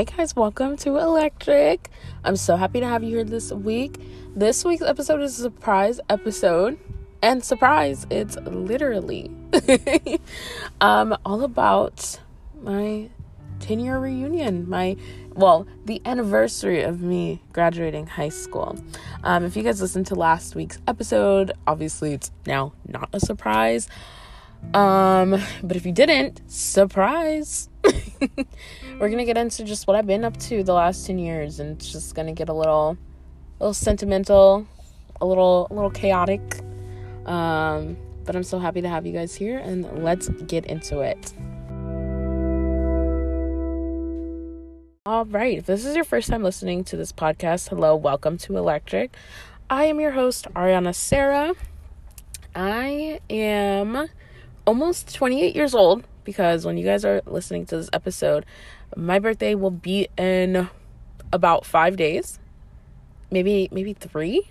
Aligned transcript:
Hey 0.00 0.06
guys, 0.06 0.34
welcome 0.34 0.78
to 0.78 0.96
Electric. 0.96 1.90
I'm 2.24 2.36
so 2.36 2.56
happy 2.56 2.80
to 2.80 2.86
have 2.86 3.02
you 3.02 3.16
here 3.16 3.24
this 3.24 3.52
week. 3.52 4.00
This 4.34 4.64
week's 4.64 4.80
episode 4.80 5.20
is 5.20 5.38
a 5.38 5.42
surprise 5.42 6.00
episode. 6.08 6.78
And 7.20 7.44
surprise, 7.44 8.06
it's 8.08 8.36
literally 8.36 9.30
um 10.80 11.14
all 11.26 11.44
about 11.44 12.18
my 12.62 13.10
10 13.58 13.80
year 13.80 13.98
reunion. 13.98 14.66
My 14.70 14.96
well, 15.34 15.66
the 15.84 16.00
anniversary 16.06 16.80
of 16.80 17.02
me 17.02 17.42
graduating 17.52 18.06
high 18.06 18.30
school. 18.30 18.82
Um, 19.22 19.44
if 19.44 19.54
you 19.54 19.62
guys 19.62 19.82
listened 19.82 20.06
to 20.06 20.14
last 20.14 20.54
week's 20.54 20.78
episode, 20.88 21.52
obviously 21.66 22.14
it's 22.14 22.30
now 22.46 22.72
not 22.88 23.10
a 23.12 23.20
surprise. 23.20 23.86
Um, 24.72 25.38
but 25.62 25.76
if 25.76 25.84
you 25.84 25.92
didn't, 25.92 26.40
surprise. 26.50 27.69
We're 28.98 29.08
gonna 29.08 29.24
get 29.24 29.36
into 29.36 29.64
just 29.64 29.86
what 29.86 29.96
I've 29.96 30.06
been 30.06 30.24
up 30.24 30.36
to 30.38 30.62
the 30.62 30.74
last 30.74 31.06
10 31.06 31.18
years 31.18 31.60
and 31.60 31.76
it's 31.76 31.90
just 31.90 32.14
gonna 32.14 32.32
get 32.32 32.48
a 32.48 32.52
little 32.52 32.96
a 33.58 33.64
little 33.64 33.74
sentimental, 33.74 34.66
a 35.20 35.26
little 35.26 35.66
a 35.70 35.74
little 35.74 35.90
chaotic. 35.90 36.40
Um, 37.26 37.96
but 38.24 38.36
I'm 38.36 38.42
so 38.42 38.58
happy 38.58 38.80
to 38.82 38.88
have 38.88 39.06
you 39.06 39.12
guys 39.12 39.34
here 39.34 39.58
and 39.58 40.02
let's 40.02 40.28
get 40.28 40.66
into 40.66 41.00
it. 41.00 41.32
All 45.06 45.24
right, 45.24 45.58
if 45.58 45.66
this 45.66 45.84
is 45.84 45.96
your 45.96 46.04
first 46.04 46.28
time 46.28 46.42
listening 46.42 46.84
to 46.84 46.96
this 46.96 47.10
podcast, 47.10 47.70
hello, 47.70 47.96
welcome 47.96 48.36
to 48.38 48.56
Electric. 48.56 49.16
I 49.68 49.84
am 49.86 49.98
your 49.98 50.12
host, 50.12 50.46
Ariana 50.54 50.94
Sarah. 50.94 51.54
I 52.54 53.20
am 53.30 54.08
almost 54.66 55.14
28 55.14 55.56
years 55.56 55.74
old 55.74 56.04
because 56.30 56.64
when 56.64 56.78
you 56.78 56.84
guys 56.84 57.04
are 57.04 57.22
listening 57.26 57.66
to 57.66 57.76
this 57.76 57.90
episode, 57.92 58.46
my 58.94 59.18
birthday 59.18 59.56
will 59.56 59.72
be 59.72 60.06
in 60.16 60.68
about 61.32 61.66
5 61.66 61.96
days. 61.96 62.38
Maybe 63.32 63.68
maybe 63.72 63.94
3. 63.94 64.48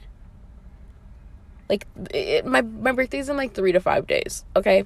Like 1.69 1.87
it, 2.13 2.45
my 2.45 2.61
my 2.61 2.91
birthday's 2.91 3.29
in 3.29 3.37
like 3.37 3.53
3 3.53 3.71
to 3.71 3.79
5 3.79 4.07
days, 4.07 4.43
okay? 4.57 4.83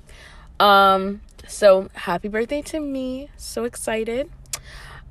Um 0.59 1.21
so 1.47 1.89
happy 1.95 2.27
birthday 2.27 2.61
to 2.61 2.79
me. 2.79 3.29
So 3.37 3.63
excited. 3.63 4.29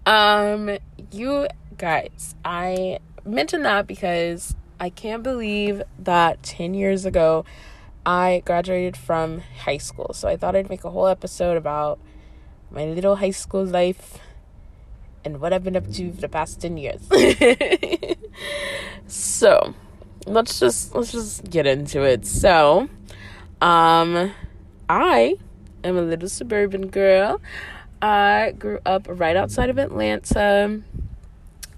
Um 0.06 0.78
you 1.10 1.48
guys, 1.78 2.36
I 2.44 3.00
mentioned 3.24 3.64
that 3.64 3.88
because 3.88 4.54
I 4.78 4.90
can't 4.90 5.24
believe 5.24 5.82
that 5.98 6.44
10 6.44 6.74
years 6.74 7.04
ago 7.04 7.44
I 8.04 8.42
graduated 8.44 8.96
from 8.96 9.42
high 9.64 9.78
school. 9.78 10.12
So 10.12 10.28
I 10.28 10.36
thought 10.36 10.56
I'd 10.56 10.68
make 10.68 10.84
a 10.84 10.90
whole 10.90 11.06
episode 11.06 11.56
about 11.56 11.98
my 12.70 12.84
little 12.84 13.16
high 13.16 13.30
school 13.30 13.64
life 13.64 14.18
and 15.24 15.40
what 15.40 15.52
I've 15.52 15.62
been 15.62 15.76
up 15.76 15.90
to 15.92 16.12
for 16.12 16.20
the 16.20 16.28
past 16.28 16.60
10 16.60 16.76
years. 16.76 17.08
so, 19.06 19.74
let's 20.26 20.58
just 20.58 20.94
let's 20.94 21.12
just 21.12 21.48
get 21.48 21.66
into 21.66 22.02
it. 22.02 22.26
So, 22.26 22.88
um 23.60 24.32
I 24.88 25.36
am 25.84 25.96
a 25.96 26.02
little 26.02 26.28
suburban 26.28 26.88
girl. 26.88 27.40
I 28.00 28.54
grew 28.58 28.80
up 28.84 29.06
right 29.08 29.36
outside 29.36 29.70
of 29.70 29.78
Atlanta. 29.78 30.82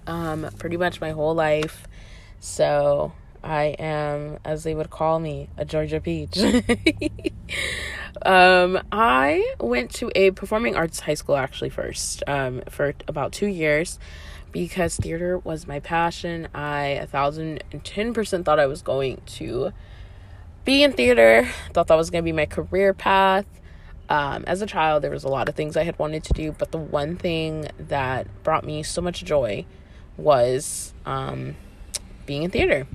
Um 0.07 0.49
pretty 0.59 0.77
much 0.77 1.01
my 1.01 1.11
whole 1.11 1.35
life. 1.35 1.87
So, 2.41 3.13
I 3.45 3.77
am, 3.79 4.39
as 4.45 4.65
they 4.65 4.75
would 4.75 4.91
call 4.91 5.21
me, 5.21 5.49
a 5.57 5.65
Georgia 5.65 6.01
peach. 6.01 6.39
um, 8.23 8.81
I 8.91 9.55
went 9.61 9.93
to 9.95 10.11
a 10.15 10.31
performing 10.31 10.75
arts 10.75 11.01
high 11.01 11.15
school 11.15 11.37
actually 11.37 11.69
first 11.69 12.23
um, 12.27 12.63
for 12.71 12.95
about 13.07 13.33
two 13.33 13.47
years 13.47 13.99
because 14.51 14.97
theater 14.97 15.39
was 15.39 15.67
my 15.67 15.79
passion. 15.79 16.49
I 16.55 16.87
a 16.87 17.07
thousand 17.07 17.63
and 17.71 17.85
ten 17.85 18.15
percent 18.15 18.47
thought 18.47 18.59
I 18.59 18.67
was 18.67 18.81
going 18.81 19.21
to 19.27 19.73
be 20.65 20.83
in 20.83 20.93
theater. 20.93 21.49
Thought 21.75 21.89
that 21.89 21.97
was 21.97 22.09
going 22.09 22.23
to 22.23 22.27
be 22.27 22.33
my 22.33 22.47
career 22.47 22.95
path. 22.95 23.47
Um, 24.09 24.45
as 24.47 24.63
a 24.63 24.67
child, 24.67 25.03
there 25.03 25.11
was 25.11 25.25
a 25.25 25.29
lot 25.29 25.49
of 25.49 25.55
things 25.55 25.77
I 25.77 25.85
had 25.85 25.99
wanted 25.99 26.25
to 26.25 26.33
do, 26.33 26.53
but 26.53 26.73
the 26.73 26.79
one 26.79 27.17
thing 27.17 27.69
that 27.79 28.27
brought 28.43 28.65
me 28.65 28.83
so 28.83 29.03
much 29.03 29.25
joy 29.25 29.67
was 30.17 30.95
um, 31.05 31.57
being 32.27 32.43
in 32.43 32.51
theater. 32.51 32.87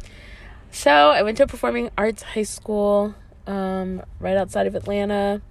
So 0.71 0.91
I 0.91 1.23
went 1.23 1.37
to 1.37 1.43
a 1.43 1.47
performing 1.47 1.89
arts 1.97 2.21
high 2.21 2.43
school 2.43 3.15
um, 3.47 4.03
right 4.19 4.37
outside 4.37 4.67
of 4.67 4.75
Atlanta, 4.75 5.41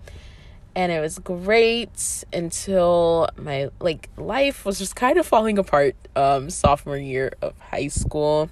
and 0.75 0.93
it 0.93 1.01
was 1.01 1.19
great 1.19 2.25
until 2.33 3.29
my 3.37 3.71
like 3.81 4.09
life 4.17 4.65
was 4.65 4.79
just 4.79 4.95
kind 4.95 5.19
of 5.19 5.27
falling 5.27 5.59
apart. 5.59 5.97
Um, 6.15 6.51
sophomore 6.51 6.97
year 6.97 7.33
of 7.43 7.59
high 7.59 7.89
school, 7.89 8.49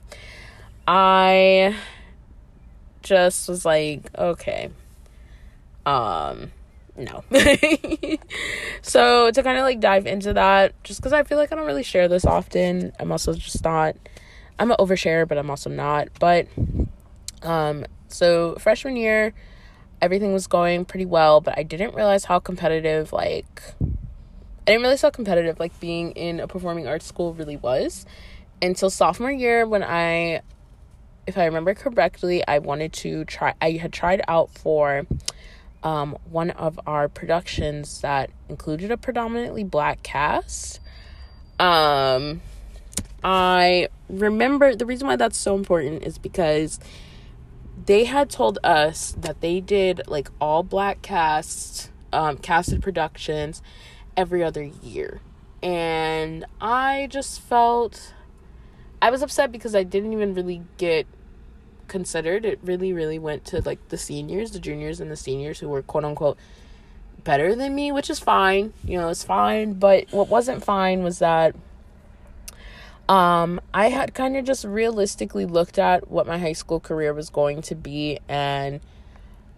I 0.86 1.76
just 3.02 3.48
was 3.48 3.64
like, 3.64 4.10
okay, 4.18 4.70
um, 5.86 6.50
no. 6.96 7.22
so 8.82 9.30
to 9.30 9.42
kind 9.42 9.58
of 9.58 9.64
like 9.64 9.80
dive 9.80 10.06
into 10.06 10.32
that, 10.32 10.74
just 10.82 11.00
because 11.00 11.12
I 11.12 11.22
feel 11.22 11.38
like 11.38 11.52
I 11.52 11.56
don't 11.56 11.66
really 11.66 11.84
share 11.84 12.08
this 12.08 12.24
often, 12.24 12.92
I'm 12.98 13.12
also 13.12 13.34
just 13.34 13.62
not 13.62 13.96
I'm 14.58 14.70
an 14.70 14.76
overshare, 14.78 15.26
but 15.28 15.38
I'm 15.38 15.50
also 15.50 15.70
not. 15.70 16.08
But 16.18 16.48
um, 17.42 17.86
so 18.08 18.56
freshman 18.56 18.96
year, 18.96 19.34
everything 20.00 20.32
was 20.32 20.46
going 20.46 20.84
pretty 20.84 21.06
well, 21.06 21.40
but 21.40 21.58
I 21.58 21.62
didn't 21.62 21.94
realize 21.94 22.24
how 22.24 22.38
competitive 22.38 23.12
like 23.12 23.62
I 23.80 24.72
didn't 24.72 24.82
realize 24.82 25.02
how 25.02 25.10
competitive 25.10 25.60
like 25.60 25.78
being 25.78 26.12
in 26.12 26.40
a 26.40 26.48
performing 26.48 26.88
arts 26.88 27.06
school 27.06 27.34
really 27.34 27.56
was 27.56 28.04
until 28.60 28.90
sophomore 28.90 29.30
year 29.30 29.66
when 29.66 29.82
I 29.82 30.42
if 31.26 31.36
I 31.36 31.44
remember 31.46 31.74
correctly, 31.74 32.46
I 32.46 32.60
wanted 32.60 32.92
to 32.94 33.24
try 33.24 33.54
I 33.60 33.72
had 33.72 33.92
tried 33.92 34.22
out 34.28 34.50
for 34.50 35.06
um, 35.82 36.16
one 36.30 36.50
of 36.50 36.80
our 36.86 37.08
productions 37.08 38.00
that 38.00 38.30
included 38.48 38.90
a 38.90 38.96
predominantly 38.96 39.64
black 39.64 40.02
cast. 40.02 40.80
Um 41.58 42.40
I 43.22 43.88
remember 44.08 44.74
the 44.74 44.86
reason 44.86 45.06
why 45.06 45.16
that's 45.16 45.38
so 45.38 45.54
important 45.54 46.04
is 46.04 46.18
because 46.18 46.78
they 47.86 48.04
had 48.04 48.30
told 48.30 48.58
us 48.64 49.14
that 49.18 49.40
they 49.40 49.60
did 49.60 50.02
like 50.06 50.30
all 50.40 50.62
black 50.62 51.02
cast 51.02 51.90
um 52.12 52.36
casted 52.38 52.82
productions 52.82 53.62
every 54.16 54.42
other 54.42 54.62
year. 54.62 55.20
And 55.62 56.44
I 56.60 57.08
just 57.10 57.40
felt 57.40 58.14
I 59.00 59.10
was 59.10 59.22
upset 59.22 59.52
because 59.52 59.74
I 59.74 59.82
didn't 59.82 60.12
even 60.12 60.34
really 60.34 60.62
get 60.78 61.06
considered. 61.88 62.44
It 62.44 62.58
really, 62.62 62.92
really 62.92 63.18
went 63.18 63.44
to 63.46 63.60
like 63.62 63.88
the 63.88 63.98
seniors, 63.98 64.52
the 64.52 64.58
juniors, 64.58 65.00
and 65.00 65.10
the 65.10 65.16
seniors 65.16 65.60
who 65.60 65.68
were 65.68 65.82
quote 65.82 66.04
unquote 66.04 66.38
better 67.24 67.54
than 67.54 67.74
me, 67.74 67.92
which 67.92 68.08
is 68.08 68.18
fine. 68.18 68.72
You 68.84 68.98
know, 68.98 69.08
it's 69.08 69.24
fine. 69.24 69.74
But 69.74 70.12
what 70.12 70.28
wasn't 70.28 70.64
fine 70.64 71.02
was 71.02 71.18
that 71.18 71.54
um, 73.08 73.60
I 73.72 73.88
had 73.88 74.14
kind 74.14 74.36
of 74.36 74.44
just 74.44 74.64
realistically 74.64 75.46
looked 75.46 75.78
at 75.78 76.10
what 76.10 76.26
my 76.26 76.38
high 76.38 76.52
school 76.52 76.80
career 76.80 77.14
was 77.14 77.30
going 77.30 77.62
to 77.62 77.74
be, 77.74 78.18
and 78.28 78.80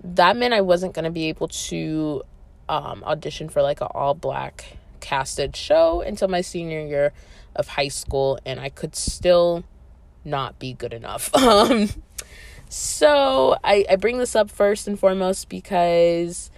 that 0.05 0.37
meant 0.37 0.55
I 0.55 0.61
wasn't 0.61 0.95
going 0.95 1.05
to 1.05 1.11
be 1.11 1.27
able 1.27 1.49
to 1.49 2.23
um, 2.69 3.03
audition 3.05 3.49
for 3.49 3.63
like 3.63 3.81
an 3.81 3.89
all 3.93 4.15
black 4.15 4.77
casted 5.01 5.57
show 5.57 6.03
until 6.03 6.29
my 6.29 6.41
senior 6.41 6.81
year 6.81 7.13
of 7.57 7.69
high 7.69 7.89
school, 7.89 8.39
and 8.45 8.61
I 8.61 8.69
could 8.69 8.95
still 8.95 9.65
not 10.25 10.59
be 10.59 10.75
good 10.75 10.93
enough. 10.93 11.31
Um, 11.39 11.89
so 12.71 13.57
I, 13.65 13.87
I 13.89 13.97
bring 13.97 14.19
this 14.19 14.37
up 14.37 14.51
first 14.51 14.87
and 14.87 14.99
foremost 14.99 15.49
because 15.49 16.51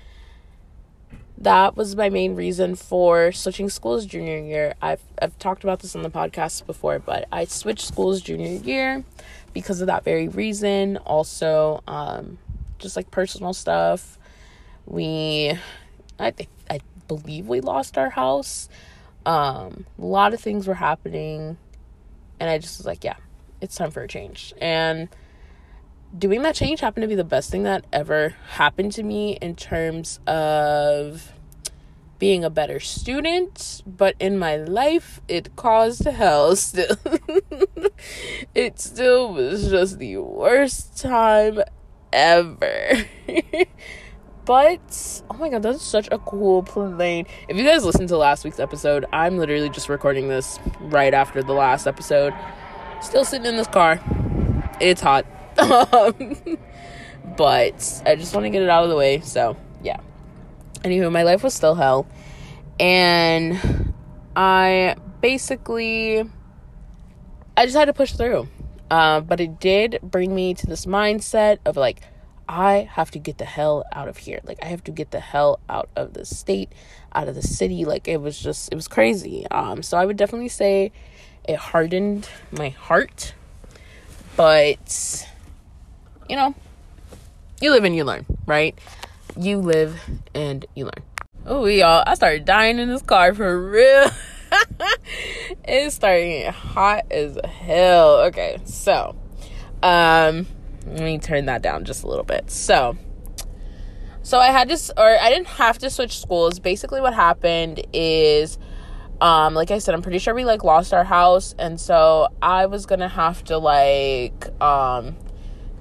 that 1.40 1.76
was 1.76 1.96
my 1.96 2.10
main 2.10 2.34
reason 2.34 2.74
for 2.74 3.32
switching 3.32 3.70
schools 3.70 4.04
junior 4.04 4.38
year. 4.38 4.74
I've 4.82 5.02
I've 5.20 5.38
talked 5.38 5.64
about 5.64 5.80
this 5.80 5.96
on 5.96 6.02
the 6.02 6.10
podcast 6.10 6.66
before, 6.66 6.98
but 6.98 7.26
I 7.32 7.46
switched 7.46 7.86
schools 7.86 8.20
junior 8.20 8.60
year 8.60 9.04
because 9.54 9.80
of 9.80 9.86
that 9.86 10.04
very 10.04 10.28
reason. 10.28 10.98
Also, 10.98 11.82
um, 11.88 12.38
just 12.78 12.96
like 12.96 13.10
personal 13.10 13.54
stuff. 13.54 14.18
We, 14.86 15.58
I 16.18 16.34
I 16.68 16.80
believe 17.08 17.46
we 17.48 17.60
lost 17.60 17.96
our 17.96 18.10
house. 18.10 18.68
Um, 19.24 19.86
a 19.98 20.04
lot 20.04 20.34
of 20.34 20.40
things 20.40 20.66
were 20.66 20.74
happening, 20.74 21.56
and 22.38 22.50
I 22.50 22.58
just 22.58 22.78
was 22.78 22.86
like, 22.86 23.02
yeah, 23.02 23.16
it's 23.60 23.76
time 23.76 23.90
for 23.90 24.02
a 24.02 24.08
change. 24.08 24.52
And 24.60 25.08
doing 26.16 26.42
that 26.42 26.54
change 26.54 26.80
happened 26.80 27.02
to 27.02 27.08
be 27.08 27.14
the 27.14 27.24
best 27.24 27.50
thing 27.50 27.62
that 27.64 27.84
ever 27.92 28.34
happened 28.50 28.92
to 28.92 29.02
me 29.02 29.38
in 29.40 29.54
terms 29.54 30.20
of 30.26 31.32
being 32.18 32.44
a 32.44 32.50
better 32.50 32.78
student, 32.78 33.82
but 33.86 34.14
in 34.20 34.38
my 34.38 34.56
life 34.56 35.20
it 35.26 35.56
caused 35.56 36.04
hell 36.04 36.54
still. 36.54 36.96
it 38.54 38.78
still 38.78 39.32
was 39.32 39.70
just 39.70 39.98
the 39.98 40.18
worst 40.18 40.98
time 40.98 41.60
ever. 42.12 43.06
but 44.44 45.22
oh 45.30 45.34
my 45.38 45.48
god, 45.48 45.62
that's 45.62 45.82
such 45.82 46.08
a 46.12 46.18
cool 46.18 46.62
plane. 46.62 47.26
If 47.48 47.56
you 47.56 47.64
guys 47.64 47.84
listened 47.84 48.08
to 48.08 48.18
last 48.18 48.44
week's 48.44 48.60
episode, 48.60 49.06
I'm 49.12 49.38
literally 49.38 49.70
just 49.70 49.88
recording 49.88 50.28
this 50.28 50.58
right 50.80 51.14
after 51.14 51.42
the 51.42 51.54
last 51.54 51.86
episode. 51.86 52.34
Still 53.00 53.24
sitting 53.24 53.46
in 53.46 53.56
this 53.56 53.68
car. 53.68 53.98
It's 54.78 55.00
hot. 55.00 55.24
but 57.36 58.02
I 58.06 58.16
just 58.16 58.34
want 58.34 58.44
to 58.44 58.50
get 58.50 58.62
it 58.62 58.68
out 58.68 58.84
of 58.84 58.90
the 58.90 58.96
way. 58.96 59.20
So, 59.20 59.56
yeah. 59.82 60.00
Anywho, 60.82 61.12
my 61.12 61.22
life 61.22 61.42
was 61.42 61.54
still 61.54 61.74
hell. 61.74 62.06
And 62.78 63.92
I 64.34 64.96
basically 65.20 66.24
I 67.56 67.66
just 67.66 67.76
had 67.76 67.86
to 67.86 67.92
push 67.92 68.12
through. 68.12 68.48
Uh, 68.90 69.20
but 69.20 69.38
it 69.38 69.60
did 69.60 69.98
bring 70.02 70.34
me 70.34 70.54
to 70.54 70.66
this 70.66 70.86
mindset 70.86 71.58
of 71.66 71.76
like, 71.76 72.02
I 72.48 72.88
have 72.92 73.10
to 73.12 73.18
get 73.18 73.38
the 73.38 73.44
hell 73.44 73.84
out 73.92 74.08
of 74.08 74.16
here. 74.16 74.40
Like, 74.44 74.58
I 74.62 74.66
have 74.66 74.82
to 74.84 74.90
get 74.90 75.10
the 75.10 75.20
hell 75.20 75.60
out 75.68 75.88
of 75.94 76.14
the 76.14 76.24
state, 76.24 76.72
out 77.14 77.28
of 77.28 77.34
the 77.34 77.42
city. 77.42 77.84
Like, 77.84 78.08
it 78.08 78.20
was 78.20 78.38
just, 78.40 78.72
it 78.72 78.74
was 78.74 78.88
crazy. 78.88 79.46
Um, 79.48 79.82
so 79.82 79.96
I 79.96 80.06
would 80.06 80.16
definitely 80.16 80.48
say 80.48 80.90
it 81.46 81.56
hardened 81.56 82.28
my 82.50 82.70
heart. 82.70 83.34
But, 84.36 85.28
you 86.30 86.36
know, 86.36 86.54
you 87.60 87.72
live 87.72 87.82
and 87.82 87.96
you 87.96 88.04
learn, 88.04 88.24
right? 88.46 88.78
You 89.36 89.58
live 89.58 90.00
and 90.32 90.64
you 90.76 90.84
learn. 90.84 91.02
Oh, 91.44 91.64
y'all, 91.66 92.04
I 92.06 92.14
started 92.14 92.44
dying 92.44 92.78
in 92.78 92.88
this 92.88 93.02
car 93.02 93.34
for 93.34 93.68
real. 93.68 94.08
it's 95.64 95.96
starting 95.96 96.52
hot 96.52 97.10
as 97.10 97.36
hell. 97.44 98.20
Okay, 98.26 98.58
so 98.64 99.16
um 99.82 100.46
let 100.86 101.00
me 101.00 101.18
turn 101.18 101.46
that 101.46 101.62
down 101.62 101.84
just 101.84 102.04
a 102.04 102.06
little 102.06 102.24
bit. 102.24 102.48
So 102.48 102.96
so 104.22 104.38
I 104.38 104.52
had 104.52 104.68
to 104.68 104.94
or 104.96 105.18
I 105.18 105.30
didn't 105.30 105.48
have 105.48 105.78
to 105.78 105.90
switch 105.90 106.20
schools. 106.20 106.60
Basically 106.60 107.00
what 107.00 107.12
happened 107.12 107.84
is 107.92 108.56
um 109.20 109.54
like 109.54 109.72
I 109.72 109.78
said 109.78 109.96
I'm 109.96 110.02
pretty 110.02 110.20
sure 110.20 110.32
we 110.32 110.44
like 110.44 110.62
lost 110.62 110.94
our 110.94 111.04
house 111.04 111.56
and 111.58 111.80
so 111.80 112.28
I 112.40 112.66
was 112.66 112.86
going 112.86 113.00
to 113.00 113.08
have 113.08 113.42
to 113.44 113.58
like 113.58 114.46
um 114.62 115.16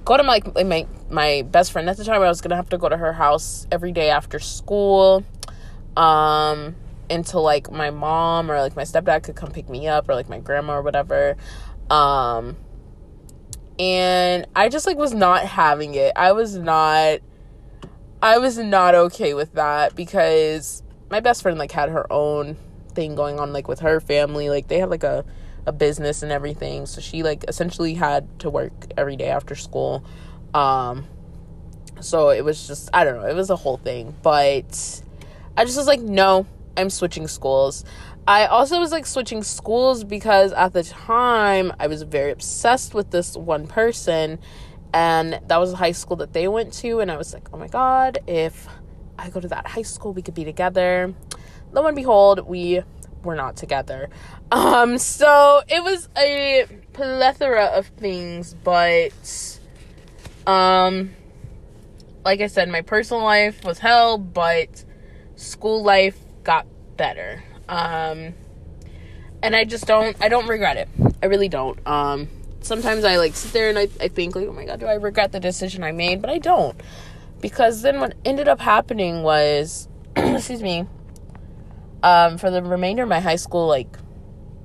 go 0.04 0.16
to 0.16 0.22
my 0.22 0.40
my 0.64 0.86
my 1.10 1.42
best 1.50 1.72
friend 1.72 1.88
at 1.88 1.96
the 1.96 2.04
time 2.04 2.22
I 2.22 2.28
was 2.28 2.40
to 2.40 2.54
have 2.54 2.68
to 2.70 2.78
go 2.78 2.88
to 2.88 2.96
her 2.96 3.12
house 3.12 3.66
every 3.70 3.92
day 3.92 4.10
after 4.10 4.38
school. 4.38 5.24
Um 5.96 6.76
until 7.08 7.42
like 7.42 7.70
my 7.70 7.90
mom 7.90 8.50
or 8.50 8.60
like 8.60 8.76
my 8.76 8.84
stepdad 8.84 9.24
could 9.24 9.34
come 9.34 9.50
pick 9.50 9.68
me 9.68 9.88
up 9.88 10.08
or 10.08 10.14
like 10.14 10.28
my 10.28 10.38
grandma 10.38 10.74
or 10.74 10.82
whatever. 10.82 11.36
Um 11.90 12.56
and 13.78 14.46
I 14.54 14.68
just 14.68 14.86
like 14.86 14.96
was 14.96 15.14
not 15.14 15.44
having 15.44 15.94
it. 15.94 16.12
I 16.14 16.32
was 16.32 16.56
not 16.56 17.20
I 18.22 18.38
was 18.38 18.58
not 18.58 18.94
okay 18.94 19.34
with 19.34 19.54
that 19.54 19.96
because 19.96 20.82
my 21.10 21.20
best 21.20 21.42
friend 21.42 21.58
like 21.58 21.72
had 21.72 21.88
her 21.88 22.10
own 22.12 22.56
thing 22.94 23.14
going 23.14 23.40
on 23.40 23.52
like 23.52 23.66
with 23.66 23.80
her 23.80 24.00
family. 24.00 24.50
Like 24.50 24.68
they 24.68 24.78
had 24.78 24.90
like 24.90 25.04
a 25.04 25.24
a 25.66 25.72
business 25.72 26.22
and 26.22 26.32
everything. 26.32 26.86
So 26.86 27.00
she 27.00 27.22
like 27.22 27.44
essentially 27.48 27.94
had 27.94 28.40
to 28.40 28.50
work 28.50 28.72
every 28.96 29.16
day 29.16 29.28
after 29.28 29.54
school. 29.54 30.04
Um 30.54 31.06
so 32.00 32.30
it 32.30 32.44
was 32.44 32.66
just 32.66 32.90
I 32.92 33.04
don't 33.04 33.20
know, 33.20 33.28
it 33.28 33.34
was 33.34 33.50
a 33.50 33.56
whole 33.56 33.76
thing. 33.76 34.14
But 34.22 35.02
I 35.56 35.64
just 35.64 35.76
was 35.76 35.86
like, 35.86 36.00
no, 36.00 36.46
I'm 36.76 36.90
switching 36.90 37.28
schools. 37.28 37.84
I 38.26 38.46
also 38.46 38.78
was 38.78 38.92
like 38.92 39.06
switching 39.06 39.42
schools 39.42 40.04
because 40.04 40.52
at 40.52 40.72
the 40.72 40.82
time 40.82 41.72
I 41.80 41.86
was 41.86 42.02
very 42.02 42.30
obsessed 42.30 42.94
with 42.94 43.10
this 43.10 43.36
one 43.36 43.66
person 43.66 44.38
and 44.92 45.40
that 45.46 45.56
was 45.58 45.70
the 45.70 45.76
high 45.76 45.92
school 45.92 46.16
that 46.16 46.32
they 46.32 46.48
went 46.48 46.72
to 46.74 47.00
and 47.00 47.10
I 47.10 47.16
was 47.16 47.32
like, 47.32 47.48
"Oh 47.52 47.56
my 47.56 47.68
god, 47.68 48.18
if 48.26 48.68
I 49.18 49.30
go 49.30 49.40
to 49.40 49.48
that 49.48 49.66
high 49.66 49.82
school, 49.82 50.12
we 50.12 50.22
could 50.22 50.34
be 50.34 50.44
together." 50.44 51.14
Lo 51.72 51.86
and 51.86 51.94
behold, 51.94 52.46
we 52.48 52.82
were 53.24 53.34
not 53.34 53.56
together. 53.56 54.08
Um 54.50 54.98
so 54.98 55.62
it 55.68 55.82
was 55.82 56.08
a 56.16 56.66
plethora 56.92 57.66
of 57.66 57.86
things, 57.86 58.54
but 58.54 59.58
um 60.46 61.10
like 62.24 62.40
I 62.40 62.46
said, 62.46 62.68
my 62.68 62.82
personal 62.82 63.22
life 63.22 63.64
was 63.64 63.78
hell, 63.78 64.18
but 64.18 64.84
school 65.36 65.82
life 65.82 66.18
got 66.44 66.66
better. 66.96 67.42
Um, 67.68 68.34
and 69.42 69.56
I 69.56 69.64
just 69.64 69.86
don't, 69.86 70.16
I 70.20 70.28
don't 70.28 70.46
regret 70.46 70.76
it. 70.76 70.88
I 71.22 71.26
really 71.26 71.48
don't. 71.48 71.78
Um, 71.86 72.28
sometimes 72.60 73.04
I 73.04 73.16
like 73.16 73.34
sit 73.34 73.52
there 73.52 73.68
and 73.68 73.78
I, 73.78 73.88
I 74.00 74.08
think 74.08 74.36
like, 74.36 74.46
oh 74.46 74.52
my 74.52 74.64
God, 74.64 74.80
do 74.80 74.86
I 74.86 74.94
regret 74.94 75.32
the 75.32 75.40
decision 75.40 75.82
I 75.82 75.92
made? 75.92 76.20
But 76.20 76.30
I 76.30 76.38
don't. 76.38 76.78
Because 77.40 77.82
then 77.82 78.00
what 78.00 78.14
ended 78.24 78.48
up 78.48 78.60
happening 78.60 79.22
was, 79.22 79.88
excuse 80.16 80.62
me, 80.62 80.86
um, 82.02 82.38
for 82.38 82.50
the 82.50 82.62
remainder 82.62 83.02
of 83.02 83.08
my 83.08 83.20
high 83.20 83.36
school, 83.36 83.66
like, 83.66 83.96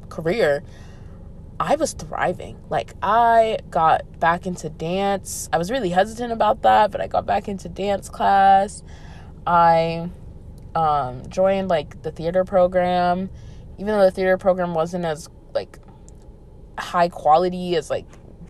career, 0.10 0.64
I 1.60 1.76
was 1.76 1.94
thriving. 1.94 2.58
Like 2.70 2.94
I 3.02 3.60
got 3.70 4.20
back 4.20 4.46
into 4.46 4.70
dance. 4.70 5.50
I 5.54 5.58
was 5.58 5.72
really 5.72 5.90
hesitant 5.90 6.34
about 6.34 6.64
that, 6.64 6.92
but 6.92 7.02
I 7.02 7.08
got 7.08 7.26
back 7.26 7.48
into 7.48 7.70
dance 7.70 8.10
class. 8.10 8.84
I 9.48 10.10
um, 10.74 11.28
joined 11.30 11.70
like 11.70 12.02
the 12.02 12.12
theater 12.12 12.44
program, 12.44 13.30
even 13.78 13.88
though 13.88 14.04
the 14.04 14.12
theater 14.12 14.38
program 14.38 14.74
wasn't 14.74 15.06
as 15.06 15.30
like 15.54 15.80
high 16.78 17.10
quality 17.10 17.76
as 17.76 17.90
like 17.90 18.06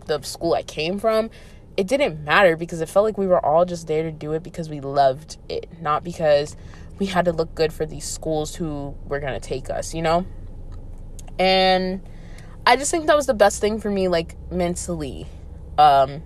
the 0.06 0.20
school 0.22 0.54
I 0.54 0.62
came 0.62 0.98
from. 0.98 1.30
It 1.76 1.86
didn't 1.86 2.24
matter 2.24 2.56
because 2.56 2.80
it 2.80 2.88
felt 2.88 3.04
like 3.04 3.18
we 3.18 3.26
were 3.26 3.44
all 3.44 3.66
just 3.66 3.86
there 3.86 4.02
to 4.02 4.10
do 4.10 4.32
it 4.32 4.42
because 4.42 4.70
we 4.70 4.80
loved 4.80 5.36
it, 5.48 5.68
not 5.80 6.02
because 6.02 6.56
we 6.98 7.06
had 7.06 7.24
to 7.26 7.32
look 7.32 7.54
good 7.54 7.72
for 7.72 7.86
these 7.86 8.04
schools 8.04 8.54
who 8.54 8.94
were 9.04 9.20
going 9.20 9.34
to 9.34 9.40
take 9.40 9.70
us, 9.70 9.94
you 9.94 10.02
know? 10.02 10.26
And 11.38 12.00
I 12.66 12.76
just 12.76 12.90
think 12.90 13.06
that 13.06 13.16
was 13.16 13.26
the 13.26 13.34
best 13.34 13.60
thing 13.60 13.80
for 13.80 13.90
me 13.90 14.08
like 14.08 14.36
mentally 14.50 15.26
um 15.78 16.22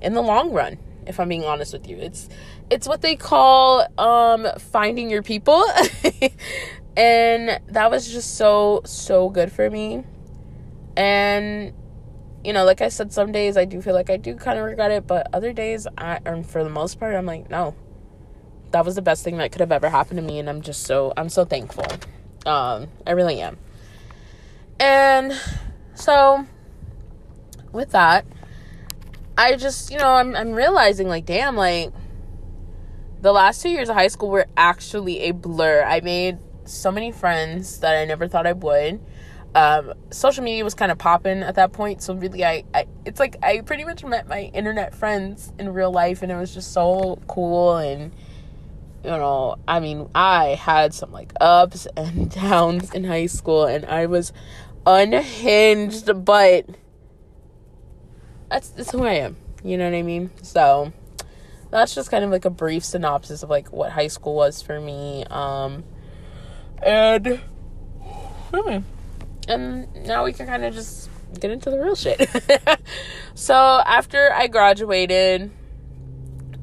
in 0.00 0.14
the 0.14 0.22
long 0.22 0.52
run 0.52 0.78
if 1.06 1.18
I'm 1.18 1.28
being 1.28 1.44
honest 1.44 1.72
with 1.72 1.88
you. 1.88 1.96
It's 1.96 2.28
it's 2.70 2.86
what 2.86 3.02
they 3.02 3.16
call 3.16 3.86
um 3.98 4.46
finding 4.58 5.10
your 5.10 5.22
people. 5.22 5.64
and 6.96 7.60
that 7.68 7.90
was 7.90 8.10
just 8.10 8.36
so 8.36 8.82
so 8.84 9.28
good 9.28 9.52
for 9.52 9.68
me. 9.68 10.04
And 10.96 11.72
you 12.44 12.52
know, 12.52 12.64
like 12.64 12.80
I 12.80 12.88
said 12.88 13.12
some 13.12 13.32
days 13.32 13.56
I 13.56 13.64
do 13.64 13.80
feel 13.82 13.94
like 13.94 14.10
I 14.10 14.16
do 14.16 14.34
kind 14.34 14.58
of 14.58 14.64
regret 14.64 14.90
it, 14.90 15.06
but 15.06 15.28
other 15.32 15.52
days 15.52 15.86
I 15.98 16.20
and 16.24 16.46
for 16.46 16.64
the 16.64 16.70
most 16.70 16.98
part 16.98 17.14
I'm 17.14 17.26
like, 17.26 17.50
no. 17.50 17.74
That 18.72 18.84
was 18.84 18.94
the 18.94 19.02
best 19.02 19.24
thing 19.24 19.36
that 19.38 19.52
could 19.52 19.60
have 19.60 19.72
ever 19.72 19.88
happened 19.88 20.18
to 20.18 20.22
me 20.22 20.38
and 20.38 20.48
I'm 20.48 20.62
just 20.62 20.82
so 20.84 21.12
I'm 21.16 21.28
so 21.28 21.44
thankful. 21.44 21.86
Um 22.46 22.88
I 23.06 23.12
really 23.12 23.40
am. 23.40 23.58
And 24.80 25.32
so 25.94 26.46
with 27.72 27.92
that, 27.92 28.26
I 29.38 29.56
just, 29.56 29.90
you 29.90 29.98
know, 29.98 30.10
I'm 30.10 30.34
I'm 30.34 30.52
realizing 30.52 31.08
like 31.08 31.24
damn, 31.24 31.56
like 31.56 31.92
the 33.22 33.32
last 33.32 33.62
two 33.62 33.68
years 33.68 33.88
of 33.88 33.94
high 33.94 34.08
school 34.08 34.30
were 34.30 34.46
actually 34.56 35.20
a 35.20 35.30
blur. 35.30 35.84
I 35.84 36.00
made 36.00 36.38
so 36.64 36.90
many 36.90 37.12
friends 37.12 37.78
that 37.80 37.96
I 37.96 38.04
never 38.04 38.28
thought 38.28 38.46
I 38.46 38.52
would. 38.52 39.00
Um, 39.54 39.92
social 40.10 40.42
media 40.42 40.64
was 40.64 40.74
kind 40.74 40.90
of 40.90 40.98
popping 40.98 41.42
at 41.42 41.56
that 41.56 41.72
point, 41.72 42.02
so 42.02 42.14
really, 42.14 42.44
I, 42.44 42.64
I 42.72 42.86
it's 43.04 43.20
like 43.20 43.36
I 43.42 43.60
pretty 43.60 43.84
much 43.84 44.02
met 44.02 44.26
my 44.26 44.50
internet 44.54 44.94
friends 44.94 45.52
in 45.58 45.72
real 45.72 45.92
life, 45.92 46.22
and 46.22 46.32
it 46.32 46.36
was 46.36 46.54
just 46.54 46.72
so 46.72 47.20
cool. 47.28 47.76
And 47.76 48.12
you 49.04 49.10
know, 49.10 49.56
I 49.66 49.80
mean, 49.80 50.08
I 50.14 50.50
had 50.50 50.94
some 50.94 51.12
like 51.12 51.32
ups 51.40 51.86
and 51.96 52.30
downs 52.34 52.92
in 52.92 53.04
high 53.04 53.26
school, 53.26 53.64
and 53.64 53.84
I 53.84 54.06
was 54.06 54.32
unhinged, 54.86 56.24
but 56.24 56.66
that's 58.50 58.68
that's 58.70 58.90
who 58.92 59.04
I 59.04 59.14
am. 59.14 59.36
You 59.64 59.78
know 59.78 59.84
what 59.84 59.96
I 59.96 60.02
mean? 60.02 60.30
So 60.42 60.92
that's 61.70 61.94
just 61.94 62.10
kind 62.10 62.24
of 62.24 62.30
like 62.30 62.44
a 62.44 62.50
brief 62.50 62.84
synopsis 62.84 63.42
of 63.42 63.50
like 63.50 63.72
what 63.72 63.92
high 63.92 64.08
school 64.08 64.34
was 64.34 64.60
for 64.60 64.80
me. 64.80 65.24
Um 65.30 65.84
and 66.82 67.40
and 69.48 69.94
now 70.06 70.24
we 70.24 70.32
can 70.32 70.46
kind 70.46 70.64
of 70.64 70.74
just 70.74 71.08
get 71.40 71.50
into 71.50 71.70
the 71.70 71.78
real 71.78 71.94
shit. 71.94 72.28
so 73.34 73.54
after 73.54 74.32
I 74.32 74.48
graduated, 74.48 75.50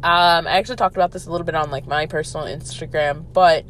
um, 0.03 0.47
I 0.47 0.51
actually 0.51 0.77
talked 0.77 0.95
about 0.95 1.11
this 1.11 1.25
a 1.25 1.31
little 1.31 1.45
bit 1.45 1.55
on 1.55 1.71
like 1.71 1.87
my 1.87 2.05
personal 2.05 2.47
Instagram, 2.47 3.25
but 3.33 3.65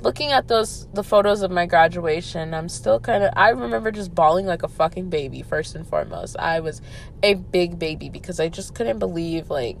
looking 0.00 0.32
at 0.32 0.48
those 0.48 0.86
the 0.94 1.02
photos 1.02 1.42
of 1.42 1.50
my 1.50 1.66
graduation 1.66 2.54
i'm 2.54 2.68
still 2.68 3.00
kind 3.00 3.24
of 3.24 3.32
i 3.36 3.48
remember 3.50 3.90
just 3.90 4.14
bawling 4.14 4.46
like 4.46 4.62
a 4.62 4.68
fucking 4.68 5.10
baby 5.10 5.42
first 5.42 5.74
and 5.74 5.86
foremost. 5.86 6.36
I 6.38 6.60
was 6.60 6.80
a 7.22 7.34
big 7.34 7.78
baby 7.78 8.08
because 8.08 8.40
i 8.40 8.48
just 8.48 8.74
couldn't 8.74 8.98
believe 8.98 9.50
like 9.50 9.78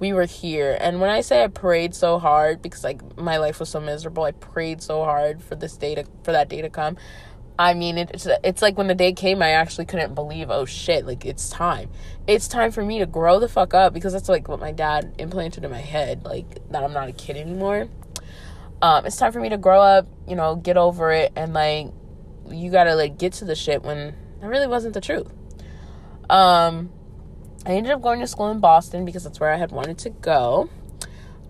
we 0.00 0.12
were 0.12 0.26
here. 0.26 0.78
And 0.80 1.00
when 1.00 1.10
i 1.10 1.20
say 1.20 1.42
i 1.42 1.48
prayed 1.48 1.94
so 1.94 2.18
hard 2.18 2.62
because 2.62 2.84
like 2.84 3.18
my 3.18 3.38
life 3.38 3.58
was 3.58 3.68
so 3.68 3.80
miserable 3.80 4.22
i 4.24 4.32
prayed 4.32 4.80
so 4.80 5.04
hard 5.04 5.42
for 5.42 5.56
this 5.56 5.76
day 5.76 5.94
to 5.96 6.04
for 6.22 6.32
that 6.32 6.48
day 6.48 6.62
to 6.62 6.70
come 6.70 6.96
I 7.58 7.74
mean, 7.74 7.98
it's 7.98 8.28
it's 8.44 8.62
like 8.62 8.78
when 8.78 8.86
the 8.86 8.94
day 8.94 9.12
came, 9.12 9.42
I 9.42 9.50
actually 9.50 9.86
couldn't 9.86 10.14
believe, 10.14 10.48
oh 10.48 10.64
shit, 10.64 11.04
like 11.04 11.26
it's 11.26 11.50
time. 11.50 11.90
It's 12.26 12.46
time 12.46 12.70
for 12.70 12.84
me 12.84 13.00
to 13.00 13.06
grow 13.06 13.40
the 13.40 13.48
fuck 13.48 13.74
up 13.74 13.92
because 13.92 14.12
that's 14.12 14.28
like 14.28 14.46
what 14.46 14.60
my 14.60 14.70
dad 14.70 15.14
implanted 15.18 15.64
in 15.64 15.70
my 15.70 15.80
head, 15.80 16.24
like 16.24 16.70
that 16.70 16.84
I'm 16.84 16.92
not 16.92 17.08
a 17.08 17.12
kid 17.12 17.36
anymore. 17.36 17.88
Um, 18.80 19.06
it's 19.06 19.16
time 19.16 19.32
for 19.32 19.40
me 19.40 19.48
to 19.48 19.58
grow 19.58 19.80
up, 19.80 20.06
you 20.28 20.36
know, 20.36 20.54
get 20.54 20.76
over 20.76 21.10
it, 21.10 21.32
and 21.34 21.52
like 21.52 21.88
you 22.48 22.70
gotta 22.70 22.94
like 22.94 23.18
get 23.18 23.32
to 23.34 23.44
the 23.44 23.56
shit 23.56 23.82
when 23.82 24.14
that 24.40 24.46
really 24.46 24.68
wasn't 24.68 24.94
the 24.94 25.00
truth. 25.00 25.26
Um, 26.30 26.90
I 27.66 27.72
ended 27.72 27.90
up 27.90 28.02
going 28.02 28.20
to 28.20 28.26
school 28.28 28.50
in 28.52 28.60
Boston 28.60 29.04
because 29.04 29.24
that's 29.24 29.40
where 29.40 29.52
I 29.52 29.56
had 29.56 29.72
wanted 29.72 29.98
to 29.98 30.10
go. 30.10 30.70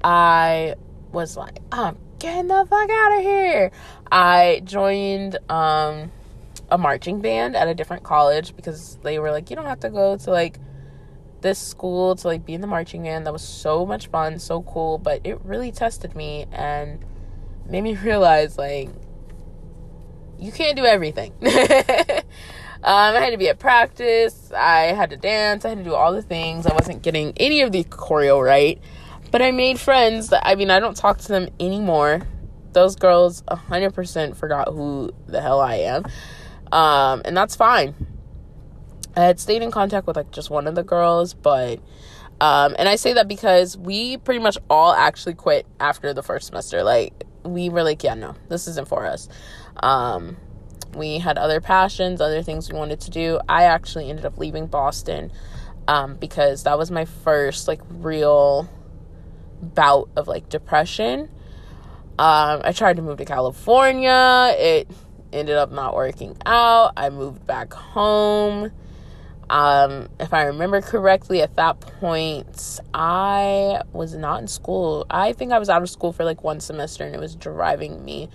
I 0.03 0.75
was 1.13 1.37
like, 1.37 1.59
I'm 1.71 1.99
getting 2.19 2.49
the 2.49 2.67
fuck 2.69 2.91
out 2.91 3.19
of 3.19 3.23
here. 3.23 3.71
I 4.11 4.63
joined 4.65 5.39
um, 5.51 6.11
a 6.71 6.79
marching 6.79 7.21
band 7.21 7.57
at 7.57 7.69
a 7.69 7.75
different 7.75 8.03
college 8.03 8.57
because 8.57 8.99
they 9.03 9.19
were 9.19 9.31
like, 9.31 9.51
you 9.51 9.57
don't 9.57 9.67
have 9.67 9.81
to 9.81 9.91
go 9.91 10.17
to 10.17 10.31
like 10.31 10.59
this 11.41 11.59
school 11.59 12.17
to 12.17 12.27
like 12.27 12.45
be 12.45 12.55
in 12.55 12.61
the 12.61 12.67
marching 12.67 13.03
band. 13.03 13.27
That 13.27 13.33
was 13.33 13.43
so 13.43 13.87
much 13.87 14.09
fun, 14.09 14.39
so 14.39 14.63
cool, 14.63 14.99
but 14.99 15.21
it 15.25 15.41
really 15.45 15.73
tested 15.73 16.15
me 16.15 16.47
and 16.53 17.05
made 17.69 17.83
me 17.83 17.95
realize 18.03 18.59
like 18.59 18.91
you 20.39 20.53
can't 20.53 20.77
do 20.77 20.85
everything. 20.85 21.33
um, 21.43 21.53
I 22.83 23.21
had 23.21 23.31
to 23.31 23.39
be 23.39 23.49
at 23.49 23.59
practice. 23.59 24.53
I 24.53 24.93
had 24.93 25.11
to 25.11 25.17
dance. 25.17 25.65
I 25.65 25.71
had 25.71 25.79
to 25.79 25.85
do 25.85 25.95
all 25.95 26.13
the 26.13 26.23
things. 26.23 26.67
I 26.67 26.75
wasn't 26.75 27.03
getting 27.03 27.33
any 27.39 27.61
of 27.63 27.73
the 27.73 27.85
choreo 27.85 28.43
right. 28.45 28.81
But 29.31 29.43
I 29.43 29.51
made 29.51 29.79
friends 29.79 30.29
that, 30.29 30.47
I 30.47 30.55
mean, 30.55 30.71
I 30.71 30.81
don't 30.81 30.97
talk 30.97 31.19
to 31.19 31.29
them 31.29 31.49
anymore. 31.61 32.23
Those 32.73 32.97
girls 32.97 33.43
100% 33.43 34.37
forgot 34.37 34.69
who 34.69 35.11
the 35.27 35.41
hell 35.41 35.61
I 35.61 35.77
am. 35.77 36.05
Um, 36.73 37.23
and 37.25 37.37
that's 37.37 37.57
fine. 37.57 37.95
I 39.17 39.23
had 39.23 39.41
stayed 39.41 39.63
in 39.63 39.71
contact 39.71 40.07
with 40.07 40.17
like 40.17 40.31
just 40.31 40.51
one 40.51 40.67
of 40.67 40.75
the 40.75 40.85
girls, 40.85 41.35
but 41.35 41.81
um, 42.41 42.77
and 42.79 42.89
I 42.89 42.97
say 42.97 43.15
that 43.15 43.27
because 43.27 43.77
we 43.77 44.17
pretty 44.17 44.41
much 44.41 44.59
all 44.71 44.93
actually 44.93 45.35
quit 45.35 45.67
after 45.81 46.13
the 46.13 46.23
first 46.23 46.47
semester. 46.47 46.85
Like 46.85 47.25
we 47.45 47.69
were 47.69 47.83
like, 47.83 48.05
yeah, 48.05 48.15
no, 48.15 48.37
this 48.49 48.69
isn't 48.69 48.87
for 48.87 49.07
us. 49.07 49.29
Um, 49.77 50.37
we 50.95 51.19
had 51.19 51.37
other 51.37 51.61
passions, 51.61 52.21
other 52.21 52.43
things 52.43 52.71
we 52.71 52.79
wanted 52.79 53.01
to 53.01 53.11
do. 53.11 53.41
I 53.49 53.65
actually 53.65 54.09
ended 54.09 54.25
up 54.25 54.39
leaving 54.39 54.67
Boston 54.67 55.33
um, 55.89 56.15
because 56.17 56.63
that 56.63 56.79
was 56.79 56.91
my 56.91 57.05
first 57.05 57.67
like 57.67 57.81
real 57.89 58.69
bout 59.63 60.09
of 60.17 60.29
like 60.29 60.49
depression. 60.49 61.29
Um, 62.19 62.63
I 62.65 62.73
tried 62.73 62.97
to 62.97 63.03
move 63.03 63.19
to 63.19 63.25
California. 63.25 64.53
It 64.59 64.91
ended 65.33 65.57
up 65.57 65.71
not 65.71 65.95
working 65.95 66.37
out. 66.45 66.93
I 66.97 67.11
moved 67.11 67.47
back 67.47 67.73
home. 67.73 68.73
Um, 69.51 70.09
if 70.21 70.35
I 70.35 70.45
remember 70.45 70.81
correctly, 70.81 71.41
at 71.43 71.57
that 71.57 71.81
point, 71.81 72.81
I 72.93 73.81
was 73.93 74.15
not 74.15 74.41
in 74.41 74.49
school. 74.49 75.07
I 75.09 75.33
think 75.33 75.53
I 75.53 75.59
was 75.59 75.71
out 75.71 75.83
of 75.83 75.89
school 75.89 76.13
for 76.13 76.25
like 76.25 76.45
one 76.45 76.61
semester, 76.61 77.05
and 77.05 77.15
it 77.15 77.21
was 77.21 77.35
driving 77.35 78.05
me 78.05 78.29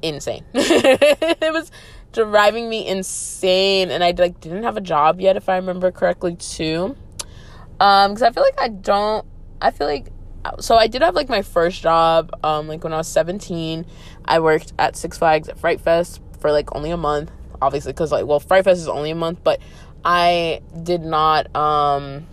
insane. 0.00 0.44
it 0.54 1.52
was 1.52 1.70
driving 2.12 2.68
me 2.68 2.86
insane, 2.86 3.90
and 3.90 4.02
I 4.02 4.12
like 4.12 4.40
didn't 4.40 4.62
have 4.62 4.76
a 4.76 4.80
job 4.80 5.20
yet, 5.20 5.36
if 5.36 5.48
I 5.48 5.56
remember 5.56 5.90
correctly, 5.90 6.36
too. 6.36 6.96
Um, 7.78 8.12
because 8.12 8.22
I 8.22 8.30
feel 8.30 8.42
like 8.42 8.60
I 8.60 8.68
don't. 8.68 9.26
I 9.60 9.70
feel 9.70 9.86
like 9.86 10.06
so 10.60 10.76
I 10.76 10.86
did 10.86 11.02
have 11.02 11.14
like 11.14 11.28
my 11.28 11.42
first 11.42 11.82
job 11.82 12.30
um 12.42 12.68
like 12.68 12.82
when 12.84 12.92
I 12.92 12.98
was 12.98 13.08
17 13.08 13.86
I 14.24 14.40
worked 14.40 14.72
at 14.78 14.96
Six 14.96 15.18
Flags 15.18 15.48
at 15.48 15.58
Fright 15.58 15.80
Fest 15.80 16.20
for 16.40 16.50
like 16.50 16.74
only 16.74 16.90
a 16.90 16.96
month 16.96 17.30
obviously 17.60 17.92
cuz 17.92 18.10
like 18.10 18.26
well 18.26 18.40
Fright 18.40 18.64
Fest 18.64 18.80
is 18.80 18.88
only 18.88 19.10
a 19.10 19.14
month 19.14 19.40
but 19.44 19.60
I 20.04 20.60
did 20.82 21.02
not 21.02 21.54
um 21.54 22.26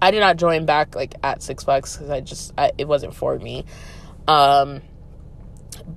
I 0.00 0.10
did 0.10 0.20
not 0.20 0.36
join 0.36 0.66
back 0.66 0.94
like 0.94 1.14
at 1.22 1.42
Six 1.42 1.64
Flags 1.64 1.96
cuz 1.96 2.10
I 2.10 2.20
just 2.20 2.52
I, 2.58 2.72
it 2.76 2.86
wasn't 2.86 3.14
for 3.14 3.38
me. 3.38 3.64
Um 4.28 4.82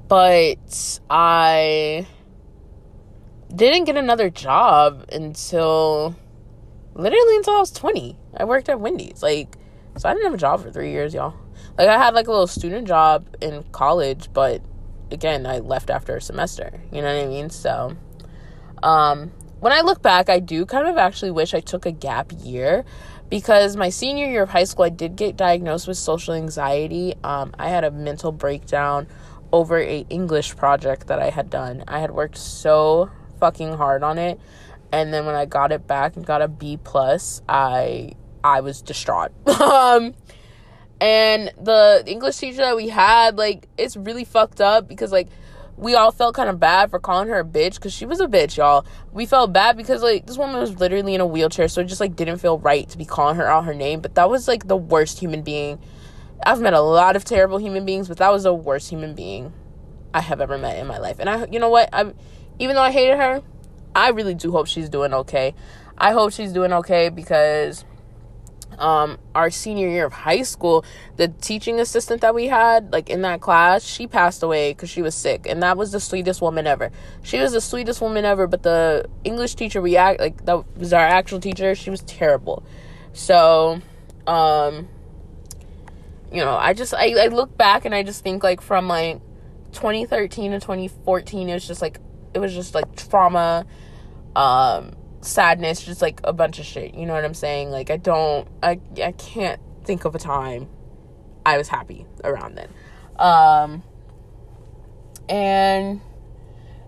but 0.08 1.00
I 1.10 2.08
didn't 3.54 3.86
get 3.86 3.98
another 3.98 4.30
job 4.30 5.06
until 5.12 6.16
literally 6.94 7.36
until 7.36 7.56
I 7.56 7.60
was 7.60 7.72
20 7.72 8.18
I 8.38 8.46
worked 8.46 8.70
at 8.70 8.80
Wendy's 8.80 9.22
like 9.22 9.58
so 9.98 10.10
I 10.10 10.14
didn't 10.14 10.26
have 10.26 10.34
a 10.34 10.38
job 10.38 10.62
for 10.62 10.72
three 10.72 10.92
years, 10.92 11.14
y'all. 11.14 11.36
Like 11.78 11.88
I 11.88 11.98
had 11.98 12.14
like 12.14 12.28
a 12.28 12.32
little 12.32 12.48
student 12.48 12.88
job 12.88 13.28
in 13.42 13.64
college, 13.72 14.30
but 14.34 14.62
again, 15.12 15.46
I 15.46 15.60
left 15.60 15.90
after 15.90 16.16
a 16.16 16.22
semester. 16.22 16.72
You 16.92 17.02
know 17.02 17.16
what 17.16 17.26
I 17.26 17.28
mean? 17.28 17.50
So 17.50 17.96
um 18.84 19.32
when 19.60 19.72
I 19.74 19.82
look 19.82 20.02
back, 20.02 20.30
I 20.30 20.40
do 20.40 20.66
kind 20.66 20.88
of 20.88 20.98
actually 20.98 21.32
wish 21.32 21.54
I 21.54 21.60
took 21.60 21.86
a 21.86 21.92
gap 21.92 22.32
year 22.44 22.86
because 23.30 23.76
my 23.76 23.90
senior 23.90 24.28
year 24.28 24.44
of 24.44 24.50
high 24.50 24.66
school, 24.66 24.86
I 24.86 24.90
did 24.90 25.16
get 25.16 25.38
diagnosed 25.38 25.88
with 25.88 25.98
social 25.98 26.34
anxiety. 26.34 27.16
Um, 27.24 27.54
I 27.58 27.70
had 27.70 27.84
a 27.84 27.92
mental 27.92 28.32
breakdown 28.32 29.08
over 29.52 29.80
a 29.80 30.06
English 30.10 30.56
project 30.56 31.08
that 31.08 31.20
I 31.20 31.30
had 31.30 31.50
done. 31.50 31.84
I 31.88 32.00
had 32.00 32.12
worked 32.12 32.38
so 32.38 33.10
fucking 33.40 33.74
hard 33.74 34.04
on 34.04 34.18
it, 34.18 34.40
and 34.92 35.14
then 35.14 35.26
when 35.26 35.36
I 35.36 35.46
got 35.46 35.72
it 35.72 35.88
back 35.88 36.16
and 36.16 36.26
got 36.26 36.42
a 36.42 36.48
B 36.48 36.78
plus, 36.84 37.42
I 37.50 38.12
I 38.46 38.62
was 38.62 38.84
distraught. 38.84 39.32
um, 39.60 40.14
and 41.02 41.52
the 41.60 42.04
English 42.06 42.38
teacher 42.38 42.58
that 42.58 42.76
we 42.76 42.90
had, 42.90 43.38
like, 43.38 43.68
it's 43.76 43.98
really 43.98 44.24
fucked 44.24 44.62
up 44.62 44.88
because, 44.88 45.12
like, 45.12 45.30
we 45.78 45.96
all 45.96 46.12
felt 46.12 46.36
kind 46.36 46.48
of 46.48 46.60
bad 46.60 46.92
for 46.92 47.00
calling 47.00 47.28
her 47.28 47.40
a 47.40 47.44
bitch 47.44 47.76
because 47.76 47.92
she 47.92 48.06
was 48.06 48.20
a 48.20 48.28
bitch, 48.28 48.56
y'all. 48.58 48.86
We 49.12 49.26
felt 49.26 49.52
bad 49.52 49.76
because, 49.76 50.04
like, 50.04 50.28
this 50.28 50.38
woman 50.38 50.58
was 50.58 50.80
literally 50.80 51.16
in 51.16 51.22
a 51.22 51.26
wheelchair, 51.26 51.68
so 51.68 51.82
it 51.82 51.86
just, 51.86 52.00
like, 52.00 52.16
didn't 52.16 52.38
feel 52.38 52.60
right 52.60 52.88
to 52.90 52.98
be 53.00 53.04
calling 53.04 53.36
her 53.38 53.48
out 53.48 53.66
her 53.66 53.74
name. 53.74 54.00
But 54.00 54.14
that 54.14 54.30
was, 54.30 54.48
like, 54.48 54.68
the 54.68 54.78
worst 54.78 55.20
human 55.20 55.42
being. 55.42 55.80
I've 56.46 56.62
met 56.62 56.74
a 56.74 56.82
lot 56.82 57.16
of 57.16 57.26
terrible 57.26 57.58
human 57.58 57.84
beings, 57.84 58.08
but 58.08 58.18
that 58.18 58.32
was 58.32 58.44
the 58.44 58.54
worst 58.54 58.92
human 58.92 59.16
being 59.16 59.54
I 60.14 60.22
have 60.22 60.40
ever 60.40 60.58
met 60.60 60.78
in 60.78 60.86
my 60.86 61.00
life. 61.00 61.18
And 61.18 61.28
I, 61.28 61.48
you 61.52 61.60
know 61.60 61.70
what? 61.70 61.90
I, 61.92 62.14
even 62.60 62.76
though 62.76 62.84
I 62.84 62.92
hated 62.92 63.18
her, 63.18 63.42
I 63.96 64.10
really 64.10 64.36
do 64.36 64.52
hope 64.52 64.68
she's 64.68 64.88
doing 64.88 65.16
okay. 65.16 65.56
I 65.98 66.12
hope 66.12 66.32
she's 66.32 66.52
doing 66.52 66.74
okay 66.74 67.10
because 67.10 67.86
um 68.80 69.18
our 69.34 69.50
senior 69.50 69.88
year 69.88 70.06
of 70.06 70.14
high 70.14 70.42
school 70.42 70.84
the 71.18 71.28
teaching 71.28 71.80
assistant 71.80 72.22
that 72.22 72.34
we 72.36 72.48
had 72.48 72.92
like 72.92 73.10
in 73.10 73.22
that 73.22 73.42
class 73.42 73.84
she 73.84 74.08
passed 74.08 74.44
away 74.44 74.72
because 74.72 74.90
she 74.90 75.02
was 75.02 75.16
sick 75.16 75.46
and 75.48 75.62
that 75.64 75.78
was 75.78 75.92
the 75.92 76.00
sweetest 76.00 76.42
woman 76.42 76.68
ever. 76.68 76.92
She 77.24 77.40
was 77.40 77.54
the 77.54 77.62
sweetest 77.62 78.02
woman 78.02 78.26
ever 78.26 78.48
but 78.48 78.64
the 78.64 79.08
english 79.24 79.56
teacher 79.56 79.82
we 79.82 79.98
act 79.98 80.20
like 80.20 80.46
that 80.46 80.78
was 80.78 80.94
our 80.94 81.06
actual 81.06 81.40
teacher 81.40 81.76
she 81.76 81.90
was 81.90 82.02
terrible. 82.02 82.64
So 83.14 83.82
um 84.28 84.88
you 86.32 86.44
know 86.44 86.56
i 86.56 86.74
just 86.74 86.94
I, 86.94 87.14
I 87.24 87.28
look 87.28 87.56
back 87.58 87.86
and 87.86 87.96
i 87.96 88.04
just 88.04 88.24
think 88.24 88.44
like 88.44 88.60
from 88.60 88.88
like 88.88 89.22
2013 89.74 90.52
to 90.52 90.60
2014 90.60 91.50
it 91.50 91.54
was 91.54 91.68
just 91.68 91.82
like 91.82 92.00
it 92.34 92.40
was 92.40 92.54
just 92.54 92.76
like 92.76 92.96
trauma 92.96 93.66
um 94.36 94.94
sadness, 95.26 95.84
just 95.84 96.02
like 96.02 96.20
a 96.24 96.34
bunch 96.34 96.60
of 96.60 96.66
shit. 96.66 96.94
You 96.94 97.06
know 97.06 97.14
what 97.14 97.26
I'm 97.26 97.34
saying? 97.34 97.72
Like 97.72 97.90
I 97.90 97.98
don't 97.98 98.48
I 98.62 98.80
I 99.04 99.12
can't 99.14 99.60
think 99.84 100.06
of 100.06 100.16
a 100.16 100.20
time 100.20 100.68
I 101.46 101.58
was 101.58 101.68
happy 101.68 102.06
around 102.24 102.56
then. 102.56 102.70
Um 103.18 103.84
and 105.28 106.02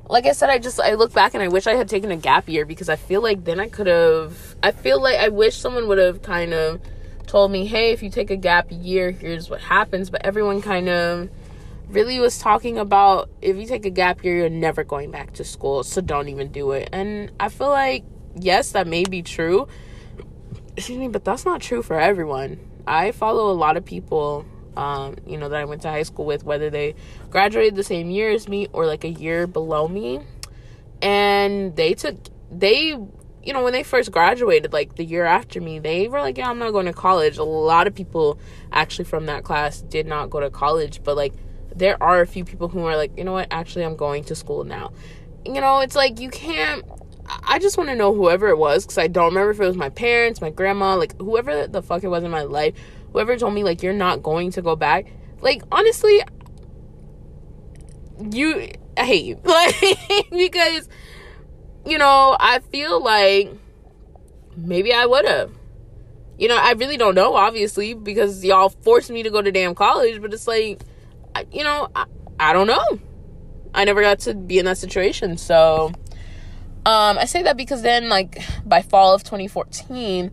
like 0.10 0.26
I 0.26 0.32
said, 0.32 0.50
I 0.50 0.58
just 0.58 0.80
I 0.80 0.94
look 0.94 1.14
back 1.14 1.34
and 1.34 1.44
I 1.44 1.48
wish 1.48 1.68
I 1.68 1.76
had 1.76 1.90
taken 1.90 2.12
a 2.12 2.18
gap 2.18 2.48
year 2.48 2.66
because 2.66 2.90
I 2.90 2.96
feel 2.96 3.22
like 3.22 3.44
then 3.44 3.60
I 3.60 3.68
could 3.68 3.88
have 3.88 4.56
I 4.64 4.72
feel 4.72 5.02
like 5.02 5.18
I 5.18 5.30
wish 5.30 5.58
someone 5.58 5.88
would 5.88 5.98
have 5.98 6.22
kind 6.22 6.54
of 6.54 6.82
told 7.26 7.52
me, 7.52 7.66
"Hey, 7.66 7.92
if 7.92 8.02
you 8.02 8.10
take 8.10 8.32
a 8.32 8.38
gap 8.38 8.68
year, 8.70 9.12
here's 9.12 9.50
what 9.50 9.60
happens." 9.60 10.10
But 10.10 10.26
everyone 10.26 10.62
kind 10.62 10.88
of 10.88 11.30
really 11.90 12.20
was 12.20 12.38
talking 12.38 12.78
about 12.78 13.30
if 13.42 13.58
you 13.58 13.66
take 13.66 13.86
a 13.86 13.90
gap 13.90 14.24
year, 14.24 14.38
you're 14.38 14.50
never 14.50 14.84
going 14.84 15.12
back 15.12 15.34
to 15.34 15.44
school, 15.44 15.84
so 15.84 16.02
don't 16.02 16.30
even 16.30 16.52
do 16.52 16.72
it. 16.72 16.90
And 16.92 17.32
I 17.40 17.50
feel 17.50 17.70
like 17.70 18.04
yes, 18.40 18.72
that 18.72 18.88
may 18.88 19.04
be 19.04 19.22
true. 19.22 19.68
Excuse 20.76 21.00
me, 21.00 21.08
but 21.08 21.26
that's 21.26 21.46
not 21.46 21.62
true 21.62 21.82
for 21.82 22.00
everyone. 22.00 22.60
I 22.86 23.12
follow 23.12 23.52
a 23.52 23.54
lot 23.54 23.78
of 23.78 23.86
people, 23.86 24.46
um, 24.76 25.16
you 25.26 25.38
know, 25.38 25.50
that 25.50 25.60
I 25.60 25.66
went 25.66 25.82
to 25.84 25.90
high 25.90 26.04
school 26.04 26.26
with, 26.26 26.44
whether 26.44 26.70
they 26.70 26.96
graduated 27.30 27.76
the 27.76 27.84
same 27.84 28.10
year 28.10 28.30
as 28.30 28.48
me 28.48 28.68
or 28.74 28.86
like 28.86 29.04
a 29.04 29.10
year 29.10 29.48
below 29.48 29.88
me. 29.88 30.22
And 31.02 31.76
they 31.76 31.94
took, 31.94 32.16
they, 32.52 32.90
you 33.44 33.54
know, 33.54 33.64
when 33.64 33.74
they 33.74 33.84
first 33.84 34.12
graduated, 34.12 34.74
like 34.74 34.96
the 34.96 35.04
year 35.04 35.26
after 35.26 35.60
me, 35.60 35.80
they 35.80 36.08
were 36.08 36.20
like, 36.20 36.38
yeah, 36.38 36.50
I'm 36.50 36.60
not 36.60 36.72
going 36.72 36.86
to 36.86 36.94
college. 36.94 37.38
A 37.38 37.44
lot 37.44 37.88
of 37.88 37.96
people 37.96 38.40
actually 38.72 39.06
from 39.06 39.26
that 39.26 39.44
class 39.44 39.82
did 39.82 40.08
not 40.08 40.30
go 40.30 40.40
to 40.40 40.50
college, 40.50 41.02
but 41.04 41.16
like, 41.16 41.34
there 41.76 42.02
are 42.02 42.22
a 42.22 42.28
few 42.28 42.44
people 42.44 42.68
who 42.68 42.86
are 42.86 42.96
like, 42.96 43.16
you 43.18 43.24
know 43.24 43.34
what, 43.34 43.48
actually, 43.52 43.86
I'm 43.86 43.96
going 43.96 44.24
to 44.26 44.36
school 44.36 44.64
now. 44.64 44.92
You 45.46 45.62
know, 45.62 45.80
it's 45.80 45.96
like 45.96 46.20
you 46.20 46.30
can't 46.30 46.84
I 47.44 47.60
just 47.60 47.78
want 47.78 47.90
to 47.90 47.96
know 47.96 48.14
whoever 48.14 48.48
it 48.48 48.58
was 48.58 48.86
because 48.86 48.98
I 48.98 49.08
don't 49.08 49.26
remember 49.26 49.52
if 49.52 49.60
it 49.60 49.66
was 49.66 49.76
my 49.76 49.90
parents, 49.90 50.42
my 50.42 50.50
grandma, 50.50 50.96
like 50.96 51.20
whoever 51.20 51.68
the 51.68 51.82
fuck 51.82 52.04
it 52.04 52.08
was 52.08 52.24
in 52.24 52.32
my 52.32 52.44
life, 52.44 52.76
whoever 53.12 53.36
told 53.38 53.54
me 53.54 53.64
like 53.64 53.84
you're 53.84 53.94
not 53.94 54.24
going 54.24 54.52
to 54.52 54.62
go 54.62 54.76
back. 54.76 55.08
Like 55.42 55.64
honestly, 55.72 56.22
you 58.32 58.70
I 58.98 59.06
hate 59.06 59.26
you. 59.26 59.40
Like, 59.44 59.76
because, 60.32 60.90
you 61.86 61.98
know, 61.98 62.36
I 62.40 62.60
feel 62.60 63.02
like 63.02 63.52
maybe 64.56 64.94
I 64.94 65.06
would 65.06 65.26
have. 65.26 65.52
You 66.38 66.48
know, 66.48 66.58
I 66.58 66.74
really 66.74 66.98
don't 66.98 67.16
know, 67.16 67.36
obviously, 67.36 67.94
because 67.94 68.44
y'all 68.44 68.70
forced 68.70 69.10
me 69.10 69.24
to 69.24 69.30
go 69.30 69.42
to 69.42 69.52
damn 69.52 69.74
college, 69.74 70.22
but 70.22 70.34
it's 70.34 70.48
like, 70.48 70.82
you 71.52 71.64
know, 71.64 71.90
I, 71.96 72.06
I 72.40 72.54
don't 72.54 72.68
know. 72.68 73.00
I 73.74 73.86
never 73.86 74.02
got 74.02 74.20
to 74.20 74.34
be 74.34 74.60
in 74.60 74.66
that 74.66 74.78
situation. 74.78 75.38
So, 75.38 75.94
um, 76.88 77.18
I 77.18 77.26
say 77.26 77.44
that 77.44 77.58
because 77.58 77.82
then, 77.82 78.08
like, 78.08 78.42
by 78.66 78.82
fall 78.82 79.14
of 79.14 79.22
2014, 79.22 80.32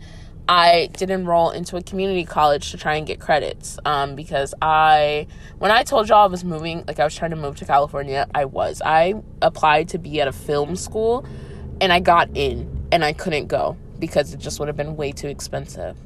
I 0.48 0.88
did 0.96 1.10
enroll 1.10 1.50
into 1.50 1.76
a 1.76 1.82
community 1.82 2.24
college 2.24 2.70
to 2.70 2.76
try 2.76 2.94
and 2.94 3.04
get 3.04 3.18
credits. 3.18 3.76
Um, 3.84 4.14
because 4.14 4.54
I, 4.62 5.26
when 5.58 5.72
I 5.72 5.82
told 5.82 6.08
y'all 6.08 6.22
I 6.22 6.26
was 6.26 6.44
moving, 6.44 6.84
like, 6.86 7.00
I 7.00 7.04
was 7.04 7.16
trying 7.16 7.30
to 7.30 7.36
move 7.36 7.56
to 7.56 7.64
California, 7.64 8.28
I 8.36 8.44
was. 8.44 8.80
I 8.84 9.14
applied 9.42 9.88
to 9.88 9.98
be 9.98 10.20
at 10.20 10.28
a 10.28 10.32
film 10.32 10.76
school 10.76 11.26
and 11.80 11.92
I 11.92 11.98
got 11.98 12.28
in 12.36 12.86
and 12.92 13.04
I 13.04 13.14
couldn't 13.14 13.48
go 13.48 13.76
because 13.98 14.32
it 14.32 14.38
just 14.38 14.60
would 14.60 14.68
have 14.68 14.76
been 14.76 14.94
way 14.94 15.10
too 15.10 15.26
expensive. 15.26 15.96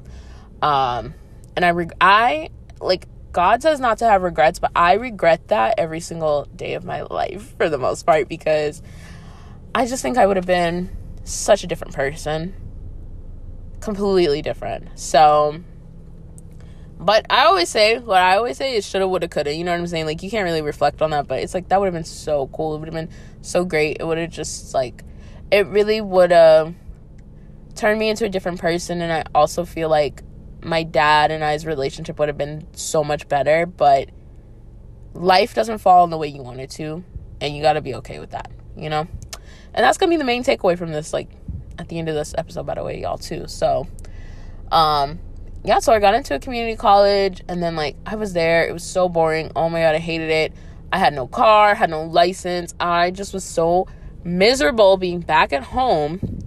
Um, 0.62 1.12
and 1.57 1.64
I, 1.67 1.73
reg- 1.73 1.93
I, 2.00 2.49
like, 2.81 3.07
God 3.33 3.61
says 3.61 3.81
not 3.81 3.99
to 3.99 4.07
have 4.07 4.23
regrets, 4.23 4.61
but 4.61 4.71
I 4.75 4.95
regret 4.95 5.49
that 5.49 5.75
every 5.76 6.00
single 6.00 6.47
day 6.57 6.73
of 6.73 6.85
my 6.85 7.02
life 7.02 7.55
for 7.59 7.69
the 7.69 7.76
most 7.76 8.07
part 8.07 8.31
because 8.31 8.83
I 9.75 9.87
just 9.87 10.03
think 10.03 10.19
I 10.19 10.27
would 10.27 10.37
have 10.37 10.47
been 10.47 10.91
such 11.25 11.63
a 11.63 11.67
different 11.67 11.95
person. 11.95 12.55
Completely 13.81 14.43
different. 14.43 14.99
So, 14.99 15.61
but 16.99 17.27
I 17.31 17.45
always 17.45 17.69
say, 17.69 17.99
what 17.99 18.21
I 18.21 18.37
always 18.37 18.57
say 18.57 18.75
is 18.77 18.87
shoulda, 18.87 19.07
woulda, 19.07 19.29
coulda. 19.29 19.55
You 19.55 19.63
know 19.65 19.71
what 19.73 19.81
I'm 19.81 19.87
saying? 19.87 20.07
Like, 20.07 20.23
you 20.23 20.31
can't 20.31 20.45
really 20.45 20.63
reflect 20.63 21.01
on 21.01 21.11
that, 21.11 21.29
but 21.29 21.41
it's 21.41 21.55
like 21.55 21.69
that 21.69 21.79
would 21.79 21.87
have 21.87 21.95
been 21.95 22.05
so 22.05 22.49
cool. 22.49 22.75
It 22.75 22.81
would 22.81 22.89
have 22.89 22.95
been 22.95 23.11
so 23.41 23.65
great. 23.65 23.99
It 24.01 24.05
would 24.05 24.19
have 24.19 24.31
just, 24.31 24.75
like, 24.75 25.05
it 25.53 25.67
really 25.69 26.01
would 26.01 26.33
have 26.33 26.75
turned 27.77 28.01
me 28.01 28.09
into 28.09 28.25
a 28.25 28.29
different 28.29 28.61
person. 28.61 29.01
And 29.01 29.13
I 29.13 29.25
also 29.35 29.65
feel 29.65 29.89
like 29.89 30.23
my 30.61 30.83
dad 30.83 31.31
and 31.31 31.45
I's 31.45 31.65
relationship 31.65 32.19
would 32.19 32.29
have 32.29 32.39
been 32.39 32.67
so 32.73 33.05
much 33.05 33.29
better. 33.29 33.65
But 33.65 34.11
life 35.15 35.55
doesn't 35.55 35.79
fall 35.79 36.03
in 36.03 36.11
the 36.11 36.19
way 36.19 36.27
you 36.27 36.43
want 36.43 36.59
it 36.59 36.71
to. 36.71 37.05
And 37.41 37.55
you 37.55 37.63
gotta 37.63 37.81
be 37.81 37.95
okay 37.97 38.19
with 38.19 38.31
that, 38.31 38.51
you 38.77 38.91
know? 38.91 39.07
And 39.78 39.85
that's 39.85 39.97
gonna 39.97 40.11
be 40.11 40.16
the 40.16 40.25
main 40.25 40.42
takeaway 40.42 40.76
from 40.76 40.90
this, 40.90 41.12
like 41.12 41.30
at 41.78 41.88
the 41.88 42.00
end 42.00 42.08
of 42.08 42.16
this 42.16 42.35
episode, 42.37 42.66
by 42.66 42.75
the 42.75 42.82
way, 42.82 43.00
y'all 43.00 43.16
too. 43.16 43.47
So 43.47 43.87
um 44.73 45.20
yeah, 45.64 45.78
so 45.78 45.92
I 45.92 46.00
got 46.00 46.14
into 46.14 46.35
a 46.35 46.40
community 46.40 46.75
college 46.75 47.42
and 47.49 47.62
then 47.62 47.76
like 47.76 47.94
I 48.04 48.16
was 48.16 48.32
there. 48.32 48.66
It 48.66 48.73
was 48.73 48.82
so 48.82 49.08
boring. 49.08 49.52
Oh 49.54 49.68
my 49.68 49.80
god, 49.80 49.94
I 49.94 49.99
hated 49.99 50.30
it. 50.30 50.52
I 50.92 50.99
had 50.99 51.14
no 51.14 51.28
car, 51.28 51.76
had 51.76 51.90
no 51.90 52.02
license. 52.02 52.75
I 52.80 53.12
just 53.12 53.32
was 53.32 53.44
so 53.44 53.87
miserable 54.25 54.97
being 54.97 55.20
back 55.20 55.52
at 55.52 55.62
home. 55.62 56.40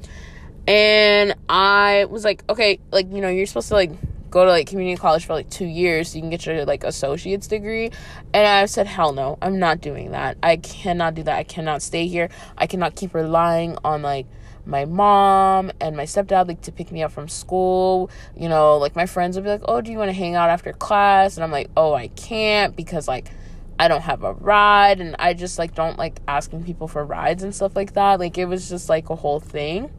And 0.67 1.33
I 1.47 2.07
was 2.09 2.25
like, 2.25 2.43
okay, 2.50 2.79
like, 2.91 3.09
you 3.13 3.21
know, 3.21 3.29
you're 3.29 3.45
supposed 3.45 3.69
to 3.69 3.75
like 3.75 3.91
go 4.31 4.45
to 4.45 4.50
like 4.50 4.67
community 4.67 5.00
college 5.00 5.25
for 5.25 5.33
like 5.33 5.50
two 5.50 5.65
years 5.65 6.09
so 6.09 6.15
you 6.15 6.21
can 6.21 6.29
get 6.29 6.45
your 6.45 6.65
like 6.65 6.83
associate's 6.83 7.47
degree. 7.47 7.91
And 8.33 8.48
i 8.48 8.65
said 8.65 8.87
hell 8.87 9.13
no 9.13 9.37
i'm 9.41 9.59
not 9.59 9.81
doing 9.81 10.11
that. 10.11 10.37
I 10.41 10.57
cannot 10.57 11.13
do 11.15 11.24
that. 11.24 11.37
I 11.37 11.44
cannot 11.44 11.81
stay 11.81 12.07
here. 12.07 12.29
I 12.57 12.65
cannot 12.65 12.96
keep 12.96 13.13
relying 13.13 13.77
on 13.83 14.01
like 14.01 14.25
my 14.65 14.85
mom 14.85 15.72
and 15.81 15.98
my 15.98 16.03
stepdad 16.03 16.48
like 16.48 16.61
to 16.61 16.72
pick 16.72 16.91
me 16.91 17.03
up 17.03 17.11
from 17.11 17.27
school. 17.27 18.09
You 18.35 18.48
know 18.48 18.77
like 18.77 18.96
my 18.96 19.05
friends 19.05 19.35
would 19.35 19.44
be 19.44 19.50
like 19.50 19.63
oh 19.65 19.81
do 19.81 19.91
you 19.91 19.98
want 19.98 20.09
to 20.09 20.13
hang 20.13 20.35
out 20.35 20.50
after 20.50 20.72
class? 20.72 21.35
And 21.35 21.44
i'm 21.44 21.51
like 21.51 21.70
oh 21.75 21.94
i 21.94 22.07
can't 22.07 22.75
because 22.75 23.07
like 23.07 23.29
i 23.77 23.89
don't 23.89 24.01
have 24.01 24.24
a 24.24 24.33
ride 24.33 25.01
and 25.01 25.15
i 25.20 25.33
just 25.33 25.59
like 25.59 25.75
don't 25.75 25.98
like 25.98 26.22
asking 26.27 26.63
people 26.63 26.87
for 26.87 27.03
rides 27.03 27.44
and 27.44 27.53
stuff 27.53 27.75
like 27.75 27.94
that. 27.94 28.20
Like 28.20 28.37
it 28.37 28.46
was 28.46 28.70
just 28.70 28.87
like 28.87 29.09
a 29.09 29.15
whole 29.15 29.41
thing. 29.41 29.91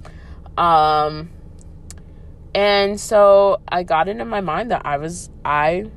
Um 0.56 1.28
and 2.54 3.00
so 3.00 3.60
I 3.68 3.82
got 3.82 4.08
it 4.08 4.18
in 4.18 4.28
my 4.28 4.40
mind 4.40 4.70
that 4.70 4.82
I 4.84 4.98
was 4.98 5.30
I 5.44 5.90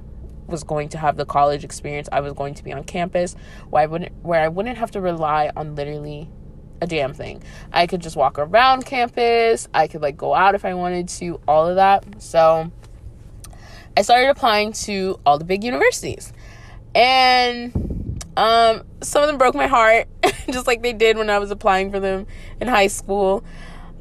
was 0.48 0.63
going 0.63 0.89
to 0.89 0.98
have 0.98 1.18
the 1.18 1.26
college 1.26 1.63
experience. 1.63 2.08
I 2.12 2.22
was 2.22 2.34
going 2.34 2.54
to 2.56 2.63
be 2.63 2.72
on 2.72 2.84
campus 2.84 3.36
where 3.70 3.84
I 3.84 3.86
wouldn't 3.88 4.12
where 4.24 4.41
I 4.41 4.48
wouldn't 4.48 4.78
have 4.78 4.91
to 4.91 5.02
rely 5.02 5.52
on 5.56 5.76
literally 5.76 6.30
a 6.82 6.88
damn 6.88 7.13
thing. 7.13 7.44
I 7.74 7.88
could 7.88 8.02
just 8.02 8.15
walk 8.15 8.39
around 8.39 8.86
campus. 8.86 9.68
I 9.74 9.88
could 9.88 10.02
like 10.02 10.18
go 10.18 10.34
out 10.34 10.56
if 10.56 10.65
I 10.65 10.74
wanted 10.74 11.10
to, 11.10 11.39
all 11.48 11.68
of 11.68 11.76
that. 11.76 12.22
So 12.22 12.72
I 13.98 14.02
started 14.02 14.30
applying 14.30 14.74
to 14.74 15.20
all 15.26 15.38
the 15.38 15.46
big 15.46 15.63
universities. 15.63 16.32
And 16.94 17.74
um 18.38 18.84
some 19.02 19.24
of 19.24 19.28
them 19.28 19.38
broke 19.38 19.56
my 19.56 19.68
heart 19.68 20.08
just 20.50 20.68
like 20.68 20.82
they 20.82 20.94
did 20.94 21.18
when 21.18 21.30
I 21.30 21.39
was 21.39 21.52
applying 21.52 21.91
for 21.91 22.00
them 22.00 22.28
in 22.60 22.68
high 22.68 22.88
school 22.88 23.44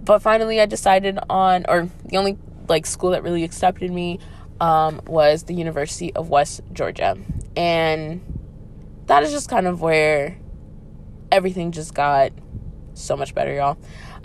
but 0.05 0.21
finally 0.21 0.61
I 0.61 0.67
decided 0.67 1.19
on 1.31 1.65
or 1.69 1.89
the 2.05 2.17
only 2.17 2.39
like 2.69 2.87
school 2.87 3.11
that 3.11 3.23
really 3.23 3.45
accepted 3.45 3.91
me 3.91 4.19
um, 4.61 5.01
was 5.07 5.45
the 5.45 5.55
University 5.55 6.15
of 6.15 6.29
West 6.29 6.61
Georgia. 6.73 7.17
And 7.57 8.23
that 9.07 9.23
is 9.23 9.33
just 9.33 9.49
kind 9.49 9.67
of 9.67 9.81
where 9.81 10.39
everything 11.31 11.73
just 11.73 11.95
got 11.95 12.33
so 12.95 13.17
much 13.17 13.35
better, 13.35 13.53
y'all. 13.53 13.79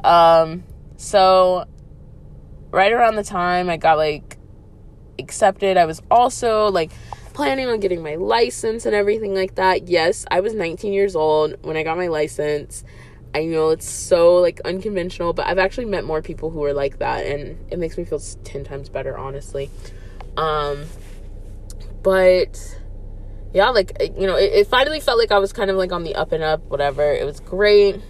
Um, 0.03 0.63
so 0.97 1.65
right 2.71 2.91
around 2.91 3.15
the 3.15 3.23
time 3.23 3.69
I 3.69 3.77
got 3.77 3.97
like 3.97 4.37
accepted, 5.17 5.77
I 5.77 5.85
was 5.85 6.01
also 6.09 6.69
like 6.69 6.91
planning 7.33 7.67
on 7.67 7.79
getting 7.79 8.03
my 8.03 8.15
license 8.15 8.85
and 8.85 8.95
everything 8.95 9.33
like 9.33 9.55
that. 9.55 9.87
Yes, 9.87 10.25
I 10.29 10.39
was 10.41 10.53
19 10.53 10.93
years 10.93 11.15
old 11.15 11.55
when 11.63 11.77
I 11.77 11.83
got 11.83 11.97
my 11.97 12.07
license. 12.07 12.83
I 13.33 13.45
know 13.45 13.69
it's 13.69 13.87
so 13.87 14.37
like 14.37 14.59
unconventional, 14.65 15.33
but 15.33 15.45
I've 15.45 15.59
actually 15.59 15.85
met 15.85 16.03
more 16.03 16.21
people 16.21 16.49
who 16.49 16.63
are 16.63 16.73
like 16.73 16.99
that 16.99 17.25
and 17.25 17.57
it 17.71 17.77
makes 17.77 17.97
me 17.97 18.05
feel 18.05 18.19
10 18.19 18.63
times 18.63 18.89
better, 18.89 19.17
honestly. 19.17 19.69
Um 20.35 20.85
but 22.01 22.79
yeah, 23.53 23.69
like 23.69 23.91
you 24.01 24.25
know, 24.25 24.35
it, 24.35 24.51
it 24.53 24.67
finally 24.67 24.99
felt 24.99 25.19
like 25.19 25.31
I 25.31 25.39
was 25.39 25.53
kind 25.53 25.69
of 25.69 25.77
like 25.77 25.91
on 25.91 26.03
the 26.03 26.15
up 26.15 26.31
and 26.31 26.43
up, 26.43 26.63
whatever. 26.65 27.03
It 27.03 27.25
was 27.25 27.39
great. 27.39 28.01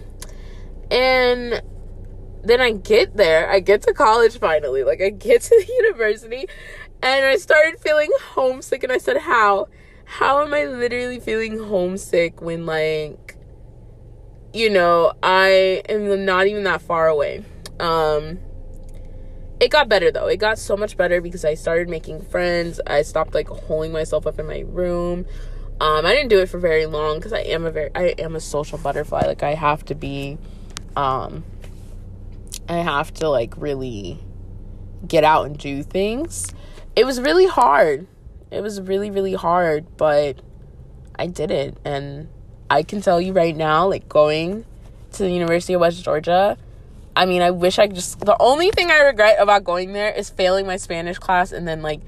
And 0.90 1.62
then 2.42 2.60
I 2.60 2.72
get 2.72 3.16
there, 3.16 3.50
I 3.50 3.60
get 3.60 3.82
to 3.82 3.92
college 3.92 4.38
finally. 4.38 4.84
Like 4.84 5.02
I 5.02 5.10
get 5.10 5.42
to 5.42 5.50
the 5.66 5.72
university 5.72 6.46
and 7.02 7.24
I 7.26 7.36
started 7.36 7.78
feeling 7.80 8.10
homesick 8.34 8.82
and 8.82 8.92
I 8.92 8.98
said, 8.98 9.18
"How? 9.18 9.68
How 10.04 10.42
am 10.42 10.52
I 10.52 10.64
literally 10.64 11.20
feeling 11.20 11.58
homesick 11.58 12.42
when 12.42 12.66
like 12.66 13.36
you 14.52 14.70
know, 14.70 15.12
I 15.22 15.82
am 15.88 16.24
not 16.24 16.46
even 16.46 16.64
that 16.64 16.82
far 16.82 17.08
away. 17.08 17.44
Um, 17.78 18.38
it 19.60 19.70
got 19.70 19.88
better 19.88 20.10
though. 20.10 20.26
It 20.26 20.38
got 20.38 20.58
so 20.58 20.76
much 20.76 20.96
better 20.96 21.20
because 21.20 21.44
I 21.44 21.54
started 21.54 21.88
making 21.88 22.22
friends. 22.22 22.80
I 22.86 23.02
stopped 23.02 23.34
like 23.34 23.48
holding 23.48 23.92
myself 23.92 24.26
up 24.26 24.38
in 24.38 24.46
my 24.46 24.64
room. 24.66 25.26
Um, 25.80 26.04
I 26.04 26.14
didn't 26.14 26.28
do 26.28 26.40
it 26.40 26.48
for 26.48 26.58
very 26.58 26.86
long 26.86 27.16
because 27.16 27.32
I 27.32 27.40
am 27.40 27.64
a 27.64 27.70
very 27.70 27.90
I 27.94 28.14
am 28.18 28.34
a 28.36 28.40
social 28.40 28.78
butterfly. 28.78 29.22
Like 29.26 29.42
I 29.42 29.54
have 29.54 29.84
to 29.86 29.94
be, 29.94 30.38
um, 30.96 31.44
I 32.68 32.78
have 32.78 33.12
to 33.14 33.28
like 33.28 33.54
really 33.56 34.18
get 35.06 35.24
out 35.24 35.46
and 35.46 35.58
do 35.58 35.82
things. 35.82 36.52
It 36.96 37.04
was 37.04 37.20
really 37.20 37.46
hard. 37.46 38.06
It 38.50 38.62
was 38.62 38.80
really 38.80 39.10
really 39.10 39.34
hard, 39.34 39.96
but 39.96 40.40
I 41.18 41.26
did 41.26 41.50
it 41.50 41.78
and 41.84 42.28
I 42.70 42.84
can 42.84 43.02
tell 43.02 43.20
you 43.20 43.32
right 43.32 43.54
now, 43.54 43.88
like 43.88 44.08
going 44.08 44.64
to 45.12 45.22
the 45.24 45.30
University 45.30 45.74
of 45.74 45.80
West 45.80 46.02
Georgia, 46.02 46.56
I 47.16 47.26
mean, 47.26 47.42
I 47.42 47.50
wish 47.50 47.78
I 47.78 47.88
just 47.88 48.20
the 48.20 48.36
only 48.40 48.70
thing 48.70 48.90
I 48.90 49.00
regret 49.00 49.36
about 49.38 49.64
going 49.64 49.92
there 49.92 50.10
is 50.10 50.30
failing 50.30 50.66
my 50.66 50.76
Spanish 50.76 51.18
class 51.18 51.52
and 51.52 51.66
then 51.66 51.82
like 51.82 52.00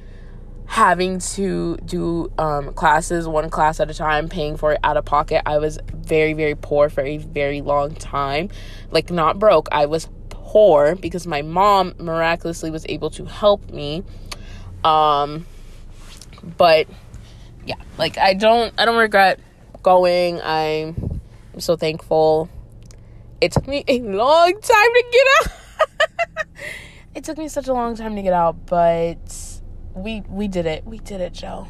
having 0.73 1.19
to 1.19 1.77
do 1.85 2.33
um, 2.39 2.73
classes 2.73 3.29
one 3.29 3.51
class 3.51 3.79
at 3.79 3.91
a 3.91 3.95
time, 3.95 4.29
paying 4.29 4.57
for 4.57 4.73
it 4.73 4.81
out 4.83 4.97
of 4.97 5.05
pocket. 5.05 5.43
I 5.45 5.59
was 5.59 5.79
very, 5.93 6.33
very 6.33 6.55
poor 6.55 6.89
for 6.89 7.03
a 7.03 7.19
very 7.19 7.61
long 7.61 7.95
time. 7.95 8.49
Like, 8.91 9.11
not 9.11 9.39
broke, 9.39 9.69
I 9.71 9.85
was 9.85 10.09
poor 10.31 10.97
because 10.97 11.27
my 11.27 11.43
mom 11.43 11.95
miraculously 11.99 12.71
was 12.71 12.87
able 12.89 13.11
to 13.11 13.27
help 13.27 13.71
me. 13.71 14.03
Um, 14.83 15.45
but 16.57 16.89
yeah, 17.67 17.77
like, 17.99 18.17
I 18.17 18.33
don't, 18.33 18.73
I 18.79 18.87
don't 18.87 18.97
regret 18.97 19.41
going. 19.83 20.41
I'm, 20.43 21.21
so 21.59 21.77
thankful. 21.77 22.49
It 23.41 23.53
took 23.53 23.67
me 23.69 23.85
a 23.89 24.01
long 24.01 24.53
time 24.53 24.63
to 24.63 25.05
get 25.13 25.27
out. 25.37 25.87
it 27.15 27.25
took 27.25 27.39
me 27.39 27.49
such 27.49 27.69
a 27.69 27.73
long 27.73 27.97
time 27.97 28.17
to 28.17 28.23
get 28.23 28.33
out, 28.33 28.67
but 28.67 29.61
we 29.95 30.23
we 30.29 30.49
did 30.49 30.67
it. 30.67 30.87
We 30.87 30.99
did 30.99 31.21
it, 31.21 31.33
Joe. 31.33 31.67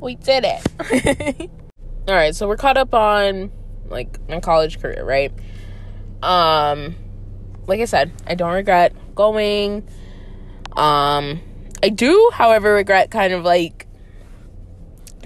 We 0.00 0.16
did 0.16 0.44
it. 0.46 1.50
All 2.08 2.14
right, 2.14 2.34
so 2.34 2.48
we're 2.48 2.56
caught 2.56 2.76
up 2.76 2.94
on 2.94 3.52
like 3.86 4.18
my 4.28 4.40
college 4.40 4.80
career, 4.80 5.04
right? 5.04 5.32
Um 6.22 6.96
like 7.66 7.80
I 7.80 7.84
said, 7.84 8.12
I 8.26 8.34
don't 8.34 8.52
regret 8.52 8.94
going. 9.14 9.86
Um 10.76 11.40
I 11.82 11.90
do, 11.90 12.30
however, 12.32 12.74
regret 12.74 13.10
kind 13.10 13.32
of 13.32 13.44
like 13.44 13.86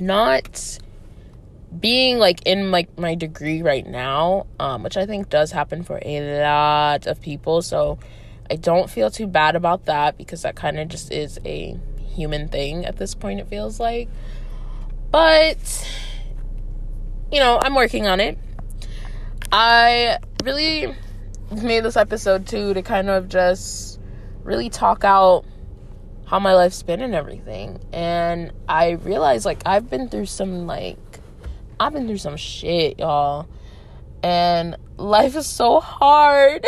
not 0.00 0.78
being 1.78 2.18
like 2.18 2.42
in 2.46 2.70
like 2.70 2.98
my 2.98 3.14
degree 3.14 3.62
right 3.62 3.86
now, 3.86 4.46
um, 4.60 4.82
which 4.82 4.96
I 4.96 5.06
think 5.06 5.30
does 5.30 5.52
happen 5.52 5.82
for 5.82 5.98
a 6.02 6.42
lot 6.42 7.06
of 7.06 7.20
people. 7.20 7.62
So 7.62 7.98
I 8.50 8.56
don't 8.56 8.90
feel 8.90 9.10
too 9.10 9.26
bad 9.26 9.56
about 9.56 9.86
that 9.86 10.18
because 10.18 10.42
that 10.42 10.56
kind 10.56 10.78
of 10.78 10.88
just 10.88 11.12
is 11.12 11.38
a 11.44 11.78
human 11.98 12.48
thing 12.48 12.84
at 12.84 12.96
this 12.96 13.14
point, 13.14 13.40
it 13.40 13.48
feels 13.48 13.80
like. 13.80 14.08
But, 15.10 15.88
you 17.30 17.38
know, 17.38 17.58
I'm 17.62 17.74
working 17.74 18.06
on 18.06 18.20
it. 18.20 18.38
I 19.50 20.18
really 20.44 20.94
made 21.62 21.84
this 21.84 21.96
episode 21.96 22.46
too 22.46 22.74
to 22.74 22.82
kind 22.82 23.10
of 23.10 23.28
just 23.28 24.00
really 24.42 24.70
talk 24.70 25.04
out 25.04 25.44
how 26.26 26.38
my 26.38 26.54
life's 26.54 26.82
been 26.82 27.02
and 27.02 27.14
everything. 27.14 27.80
And 27.92 28.52
I 28.68 28.92
realized 28.92 29.44
like 29.44 29.62
I've 29.66 29.90
been 29.90 30.08
through 30.08 30.26
some 30.26 30.66
like 30.66 31.20
I've 31.82 31.92
been 31.92 32.06
through 32.06 32.18
some 32.18 32.36
shit, 32.36 33.00
y'all. 33.00 33.48
And 34.22 34.76
life 34.98 35.34
is 35.34 35.48
so 35.48 35.80
hard. 35.80 36.64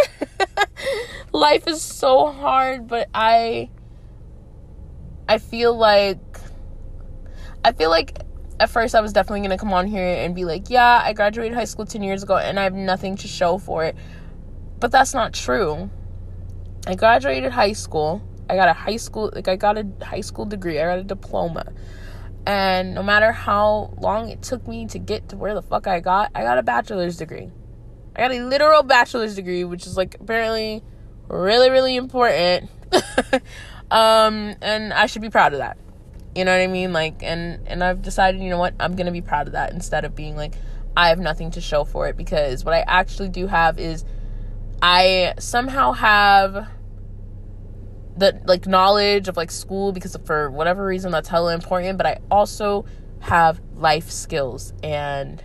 life 1.33 1.69
is 1.69 1.81
so 1.81 2.33
hard, 2.33 2.89
but 2.89 3.09
I 3.15 3.71
I 5.29 5.39
feel 5.39 5.77
like 5.77 6.19
I 7.65 7.71
feel 7.71 7.91
like 7.91 8.19
at 8.59 8.71
first 8.71 8.97
I 8.97 9.01
was 9.01 9.13
definitely 9.13 9.41
going 9.41 9.51
to 9.51 9.57
come 9.57 9.73
on 9.73 9.87
here 9.87 10.03
and 10.03 10.35
be 10.35 10.45
like, 10.45 10.69
"Yeah, 10.69 11.01
I 11.05 11.13
graduated 11.13 11.55
high 11.57 11.65
school 11.65 11.87
10 11.87 12.03
years 12.03 12.25
ago 12.25 12.37
and 12.37 12.59
I 12.59 12.65
have 12.65 12.75
nothing 12.75 13.17
to 13.19 13.29
show 13.29 13.59
for 13.59 13.85
it." 13.85 13.95
But 14.81 14.91
that's 14.91 15.15
not 15.15 15.33
true. 15.33 15.91
I 16.89 16.97
graduated 16.97 17.53
high 17.53 17.73
school. 17.73 18.21
I 18.51 18.57
got 18.57 18.69
a 18.69 18.73
high 18.73 18.97
school 18.97 19.31
like 19.33 19.47
I 19.47 19.55
got 19.55 19.79
a 19.79 19.87
high 20.05 20.23
school 20.23 20.45
degree. 20.45 20.81
I 20.81 20.87
got 20.87 20.99
a 20.99 21.05
diploma. 21.05 21.73
And 22.47 22.95
no 22.95 23.03
matter 23.03 23.33
how 23.33 23.95
long 23.99 24.29
it 24.29 24.43
took 24.43 24.67
me 24.69 24.87
to 24.89 24.99
get 24.99 25.31
to 25.31 25.37
where 25.37 25.55
the 25.55 25.63
fuck 25.63 25.87
I 25.87 26.01
got, 26.01 26.31
I 26.35 26.43
got 26.43 26.59
a 26.59 26.63
bachelor's 26.63 27.17
degree. 27.17 27.51
I 28.15 28.21
got 28.21 28.33
a 28.33 28.41
literal 28.45 28.83
bachelor's 28.83 29.35
degree, 29.35 29.65
which 29.65 29.87
is 29.87 29.97
like 29.97 30.17
apparently 30.21 30.83
really, 31.29 31.71
really 31.71 31.97
important. 31.97 32.71
um, 33.91 34.55
and 34.61 34.93
I 34.93 35.07
should 35.07 35.23
be 35.23 35.31
proud 35.31 35.55
of 35.55 35.59
that. 35.61 35.79
You 36.35 36.45
know 36.45 36.53
what 36.53 36.63
I 36.63 36.67
mean? 36.67 36.93
Like, 36.93 37.23
and 37.23 37.67
and 37.67 37.83
I've 37.83 38.03
decided, 38.03 38.43
you 38.43 38.51
know 38.51 38.59
what, 38.59 38.75
I'm 38.79 38.97
gonna 38.97 39.13
be 39.13 39.23
proud 39.23 39.47
of 39.47 39.53
that 39.53 39.73
instead 39.73 40.05
of 40.05 40.15
being 40.15 40.37
like, 40.37 40.55
I 40.97 41.09
have 41.09 41.19
nothing 41.19 41.51
to 41.53 41.61
show 41.61 41.85
for 41.85 42.09
it 42.09 42.17
because 42.17 42.65
what 42.65 42.75
I 42.75 42.85
actually 42.87 43.29
do 43.29 43.47
have 43.47 43.79
is 43.79 44.05
I 44.83 45.35
somehow 45.39 45.93
have 45.93 46.69
the 48.17 48.41
like 48.47 48.67
knowledge 48.67 49.29
of 49.29 49.37
like 49.37 49.51
school 49.51 49.93
because 49.93 50.17
for 50.25 50.51
whatever 50.51 50.85
reason 50.85 51.11
that's 51.11 51.29
hella 51.29 51.55
important 51.55 51.99
but 51.99 52.07
i 52.07 52.19
also 52.31 52.85
have 53.21 53.61
life 53.75 54.11
skills 54.11 54.73
and 54.83 55.43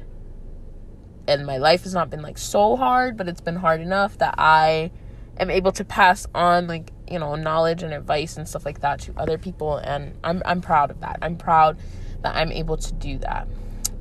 and 1.27 1.45
my 1.45 1.57
life 1.57 1.83
has 1.83 1.93
not 1.93 2.09
been 2.09 2.21
like 2.21 2.37
so 2.37 2.75
hard 2.75 3.17
but 3.17 3.27
it's 3.27 3.41
been 3.41 3.55
hard 3.55 3.81
enough 3.81 4.17
that 4.17 4.35
i 4.37 4.91
am 5.39 5.49
able 5.49 5.71
to 5.71 5.83
pass 5.83 6.27
on 6.35 6.67
like 6.67 6.91
you 7.09 7.17
know 7.17 7.35
knowledge 7.35 7.81
and 7.81 7.93
advice 7.93 8.37
and 8.37 8.47
stuff 8.47 8.65
like 8.65 8.81
that 8.81 8.99
to 8.99 9.13
other 9.17 9.37
people 9.37 9.77
and 9.77 10.15
i'm 10.23 10.41
i'm 10.45 10.61
proud 10.61 10.91
of 10.91 10.99
that. 10.99 11.17
I'm 11.21 11.37
proud 11.37 11.77
that 12.21 12.35
i'm 12.35 12.51
able 12.51 12.77
to 12.77 12.93
do 12.93 13.17
that. 13.19 13.47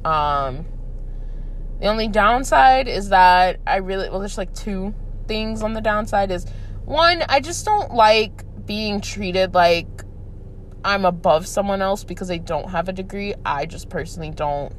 Um 0.04 0.66
the 1.80 1.86
only 1.86 2.08
downside 2.08 2.88
is 2.88 3.10
that 3.10 3.60
i 3.66 3.76
really 3.76 4.10
well 4.10 4.18
there's 4.18 4.36
like 4.38 4.52
two 4.54 4.92
things 5.28 5.62
on 5.62 5.74
the 5.74 5.80
downside 5.80 6.30
is 6.30 6.44
one 6.84 7.22
i 7.28 7.38
just 7.38 7.64
don't 7.64 7.94
like 7.94 8.42
being 8.68 9.00
treated 9.00 9.54
like 9.54 9.88
I'm 10.84 11.04
above 11.04 11.46
someone 11.48 11.82
else 11.82 12.04
because 12.04 12.28
they 12.28 12.38
don't 12.38 12.70
have 12.70 12.88
a 12.88 12.92
degree. 12.92 13.34
I 13.44 13.66
just 13.66 13.88
personally 13.88 14.30
don't 14.30 14.72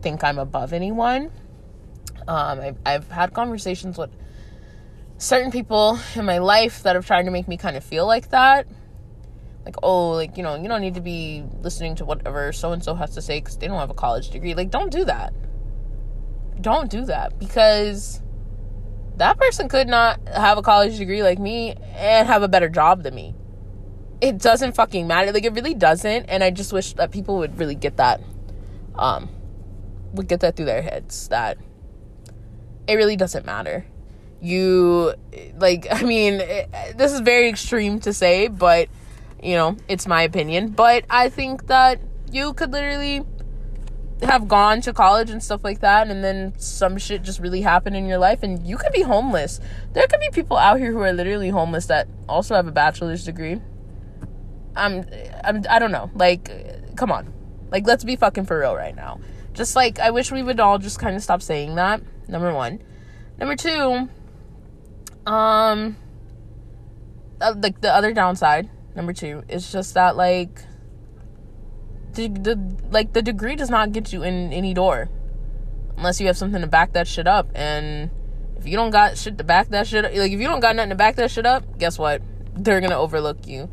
think 0.00 0.24
I'm 0.24 0.38
above 0.38 0.72
anyone. 0.72 1.30
Um, 2.26 2.60
I've, 2.60 2.78
I've 2.86 3.10
had 3.10 3.34
conversations 3.34 3.98
with 3.98 4.10
certain 5.18 5.50
people 5.50 5.98
in 6.14 6.24
my 6.24 6.38
life 6.38 6.84
that 6.84 6.94
have 6.94 7.06
tried 7.06 7.24
to 7.24 7.30
make 7.30 7.48
me 7.48 7.58
kind 7.58 7.76
of 7.76 7.84
feel 7.84 8.06
like 8.06 8.30
that. 8.30 8.66
Like, 9.64 9.76
oh, 9.82 10.10
like, 10.10 10.36
you 10.36 10.42
know, 10.42 10.54
you 10.54 10.68
don't 10.68 10.80
need 10.80 10.94
to 10.94 11.00
be 11.00 11.44
listening 11.60 11.96
to 11.96 12.04
whatever 12.04 12.52
so 12.52 12.72
and 12.72 12.82
so 12.82 12.94
has 12.94 13.14
to 13.14 13.22
say 13.22 13.40
because 13.40 13.58
they 13.58 13.66
don't 13.66 13.78
have 13.78 13.90
a 13.90 13.94
college 13.94 14.30
degree. 14.30 14.54
Like, 14.54 14.70
don't 14.70 14.90
do 14.90 15.04
that. 15.04 15.34
Don't 16.60 16.90
do 16.90 17.04
that 17.06 17.38
because 17.38 18.22
that 19.16 19.38
person 19.38 19.68
could 19.68 19.86
not 19.88 20.20
have 20.28 20.58
a 20.58 20.62
college 20.62 20.98
degree 20.98 21.22
like 21.22 21.38
me 21.38 21.74
and 21.94 22.26
have 22.26 22.42
a 22.42 22.48
better 22.48 22.68
job 22.68 23.02
than 23.02 23.14
me. 23.14 23.34
It 24.20 24.38
doesn't 24.38 24.74
fucking 24.74 25.06
matter. 25.06 25.32
Like 25.32 25.44
it 25.44 25.52
really 25.52 25.74
doesn't. 25.74 26.24
And 26.26 26.42
I 26.42 26.50
just 26.50 26.72
wish 26.72 26.94
that 26.94 27.10
people 27.10 27.38
would 27.38 27.58
really 27.58 27.74
get 27.74 27.96
that, 27.98 28.20
um, 28.96 29.28
would 30.14 30.28
get 30.28 30.40
that 30.40 30.56
through 30.56 30.66
their 30.66 30.82
heads 30.82 31.28
that 31.28 31.58
it 32.86 32.94
really 32.94 33.16
doesn't 33.16 33.46
matter. 33.46 33.86
You, 34.40 35.14
like, 35.58 35.86
I 35.90 36.02
mean, 36.02 36.34
it, 36.34 36.70
this 36.96 37.12
is 37.12 37.20
very 37.20 37.48
extreme 37.48 38.00
to 38.00 38.12
say, 38.12 38.48
but, 38.48 38.88
you 39.42 39.54
know, 39.54 39.76
it's 39.88 40.06
my 40.06 40.22
opinion. 40.22 40.70
But 40.70 41.04
I 41.08 41.28
think 41.28 41.66
that 41.68 42.00
you 42.30 42.52
could 42.54 42.72
literally 42.72 43.24
have 44.22 44.48
gone 44.48 44.80
to 44.80 44.92
college 44.92 45.30
and 45.30 45.42
stuff 45.42 45.64
like 45.64 45.80
that 45.80 46.08
and 46.08 46.22
then 46.22 46.52
some 46.56 46.96
shit 46.98 47.22
just 47.22 47.40
really 47.40 47.60
happened 47.60 47.96
in 47.96 48.06
your 48.06 48.18
life 48.18 48.42
and 48.42 48.66
you 48.66 48.76
could 48.76 48.92
be 48.92 49.02
homeless. 49.02 49.60
There 49.92 50.06
could 50.06 50.20
be 50.20 50.30
people 50.32 50.56
out 50.56 50.78
here 50.78 50.92
who 50.92 51.00
are 51.00 51.12
literally 51.12 51.50
homeless 51.50 51.86
that 51.86 52.08
also 52.28 52.54
have 52.54 52.66
a 52.66 52.72
bachelor's 52.72 53.24
degree. 53.24 53.60
I'm 54.76 55.04
I'm 55.42 55.64
I 55.68 55.78
don't 55.78 55.92
know. 55.92 56.10
Like 56.14 56.96
come 56.96 57.10
on. 57.12 57.32
Like 57.70 57.86
let's 57.86 58.04
be 58.04 58.16
fucking 58.16 58.46
for 58.46 58.58
real 58.58 58.74
right 58.74 58.94
now. 58.94 59.20
Just 59.52 59.76
like 59.76 59.98
I 59.98 60.10
wish 60.10 60.30
we 60.30 60.42
would 60.42 60.60
all 60.60 60.78
just 60.78 60.98
kind 60.98 61.16
of 61.16 61.22
stop 61.22 61.42
saying 61.42 61.74
that. 61.74 62.02
Number 62.28 62.52
1. 62.52 62.82
Number 63.38 63.56
2, 63.56 64.08
um 65.26 65.96
uh, 67.40 67.54
like 67.58 67.80
the 67.80 67.92
other 67.92 68.12
downside, 68.12 68.70
number 68.94 69.12
2, 69.12 69.44
is 69.48 69.70
just 69.70 69.94
that 69.94 70.16
like 70.16 70.62
the, 72.14 72.28
the 72.28 72.76
like 72.90 73.12
the 73.12 73.22
degree 73.22 73.56
does 73.56 73.70
not 73.70 73.92
get 73.92 74.12
you 74.12 74.22
in 74.22 74.52
any 74.52 74.74
door 74.74 75.10
unless 75.96 76.20
you 76.20 76.26
have 76.26 76.36
something 76.36 76.60
to 76.60 76.66
back 76.66 76.92
that 76.92 77.06
shit 77.06 77.26
up. 77.26 77.48
And 77.54 78.10
if 78.56 78.66
you 78.66 78.76
don't 78.76 78.90
got 78.90 79.18
shit 79.18 79.38
to 79.38 79.44
back 79.44 79.68
that 79.68 79.86
shit 79.86 80.04
up 80.04 80.12
like 80.14 80.32
if 80.32 80.40
you 80.40 80.46
don't 80.46 80.60
got 80.60 80.76
nothing 80.76 80.90
to 80.90 80.96
back 80.96 81.16
that 81.16 81.30
shit 81.30 81.46
up 81.46 81.78
guess 81.78 81.98
what? 81.98 82.22
They're 82.56 82.80
gonna 82.80 82.98
overlook 82.98 83.46
you. 83.46 83.68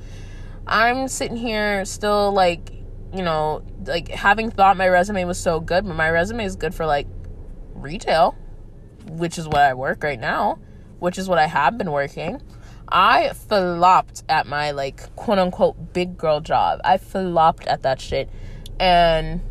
I'm 0.67 1.08
sitting 1.08 1.38
here 1.38 1.86
still 1.86 2.32
like 2.32 2.71
you 3.13 3.23
know 3.23 3.63
like 3.86 4.08
having 4.10 4.49
thought 4.49 4.77
my 4.77 4.88
resume 4.88 5.25
was 5.25 5.39
so 5.39 5.60
good 5.60 5.86
but 5.86 5.95
my 5.95 6.10
resume 6.10 6.45
is 6.45 6.56
good 6.56 6.73
for 6.73 6.86
like 6.86 7.08
retail 7.73 8.36
which 9.10 9.38
is 9.38 9.47
what 9.47 9.58
i 9.58 9.73
work 9.73 10.04
right 10.04 10.19
now 10.19 10.58
which 10.99 11.17
is 11.17 11.27
what 11.27 11.38
i 11.38 11.47
have 11.47 11.77
been 11.77 11.91
working 11.91 12.41
I 12.91 13.34
flopped 13.34 14.23
at 14.27 14.47
my 14.47 14.71
like 14.71 15.15
quote 15.15 15.39
unquote 15.39 15.93
big 15.93 16.17
girl 16.17 16.41
job. 16.41 16.82
I 16.84 16.97
flopped 16.97 17.67
at 17.67 17.84
that 17.84 18.01
shit. 18.01 18.30
And 18.80 19.41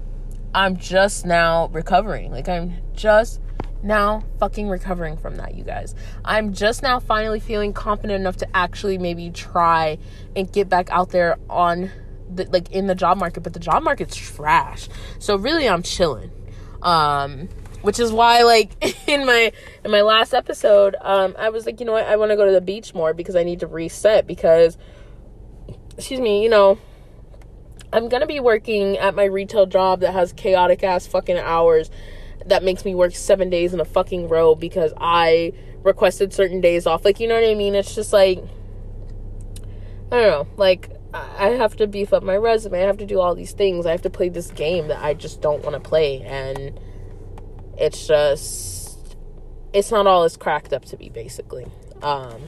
I'm 0.54 0.76
just 0.76 1.24
now 1.24 1.68
recovering. 1.68 2.30
Like 2.30 2.48
I'm 2.48 2.74
just 2.94 3.40
now 3.82 4.22
fucking 4.38 4.68
recovering 4.68 5.16
from 5.16 5.36
that, 5.36 5.54
you 5.54 5.64
guys. 5.64 5.94
I'm 6.24 6.52
just 6.52 6.82
now 6.82 7.00
finally 7.00 7.40
feeling 7.40 7.72
confident 7.72 8.20
enough 8.20 8.36
to 8.38 8.56
actually 8.56 8.98
maybe 8.98 9.30
try 9.30 9.98
and 10.36 10.52
get 10.52 10.68
back 10.68 10.90
out 10.90 11.10
there 11.10 11.38
on 11.48 11.90
the 12.32 12.44
like 12.46 12.70
in 12.72 12.86
the 12.88 12.94
job 12.94 13.18
market, 13.18 13.42
but 13.42 13.54
the 13.54 13.60
job 13.60 13.82
market's 13.82 14.16
trash. 14.16 14.88
So 15.18 15.36
really 15.36 15.68
I'm 15.68 15.82
chilling. 15.82 16.30
Um 16.82 17.48
which 17.82 17.98
is 17.98 18.12
why 18.12 18.42
like 18.42 18.72
in 19.08 19.26
my 19.26 19.52
in 19.84 19.90
my 19.90 20.02
last 20.02 20.34
episode 20.34 20.96
um 21.00 21.34
i 21.38 21.48
was 21.48 21.66
like 21.66 21.80
you 21.80 21.86
know 21.86 21.92
what 21.92 22.06
i 22.06 22.16
want 22.16 22.30
to 22.30 22.36
go 22.36 22.44
to 22.44 22.52
the 22.52 22.60
beach 22.60 22.94
more 22.94 23.14
because 23.14 23.36
i 23.36 23.42
need 23.42 23.60
to 23.60 23.66
reset 23.66 24.26
because 24.26 24.76
excuse 25.96 26.20
me 26.20 26.42
you 26.42 26.48
know 26.48 26.78
i'm 27.92 28.08
gonna 28.08 28.26
be 28.26 28.40
working 28.40 28.96
at 28.98 29.14
my 29.14 29.24
retail 29.24 29.66
job 29.66 30.00
that 30.00 30.12
has 30.12 30.32
chaotic 30.32 30.82
ass 30.82 31.06
fucking 31.06 31.38
hours 31.38 31.90
that 32.46 32.62
makes 32.62 32.84
me 32.84 32.94
work 32.94 33.14
seven 33.14 33.50
days 33.50 33.74
in 33.74 33.80
a 33.80 33.84
fucking 33.84 34.28
row 34.28 34.54
because 34.54 34.92
i 34.98 35.52
requested 35.82 36.32
certain 36.32 36.60
days 36.60 36.86
off 36.86 37.04
like 37.04 37.20
you 37.20 37.28
know 37.28 37.34
what 37.34 37.48
i 37.48 37.54
mean 37.54 37.74
it's 37.74 37.94
just 37.94 38.12
like 38.12 38.38
i 40.12 40.16
don't 40.16 40.26
know 40.26 40.46
like 40.56 40.90
I 41.12 41.48
have 41.50 41.76
to 41.76 41.86
beef 41.86 42.12
up 42.12 42.22
my 42.22 42.36
resume. 42.36 42.80
I 42.80 42.86
have 42.86 42.98
to 42.98 43.06
do 43.06 43.18
all 43.18 43.34
these 43.34 43.52
things. 43.52 43.84
I 43.84 43.90
have 43.90 44.02
to 44.02 44.10
play 44.10 44.28
this 44.28 44.50
game 44.52 44.88
that 44.88 45.02
I 45.02 45.14
just 45.14 45.40
don't 45.40 45.62
want 45.64 45.74
to 45.74 45.80
play. 45.80 46.22
And 46.22 46.78
it's 47.80 48.06
just 48.06 49.16
it's 49.72 49.90
not 49.90 50.06
all 50.06 50.24
it's 50.24 50.36
cracked 50.36 50.72
up 50.72 50.84
to 50.86 50.96
be 50.96 51.08
basically. 51.08 51.66
Um 52.02 52.42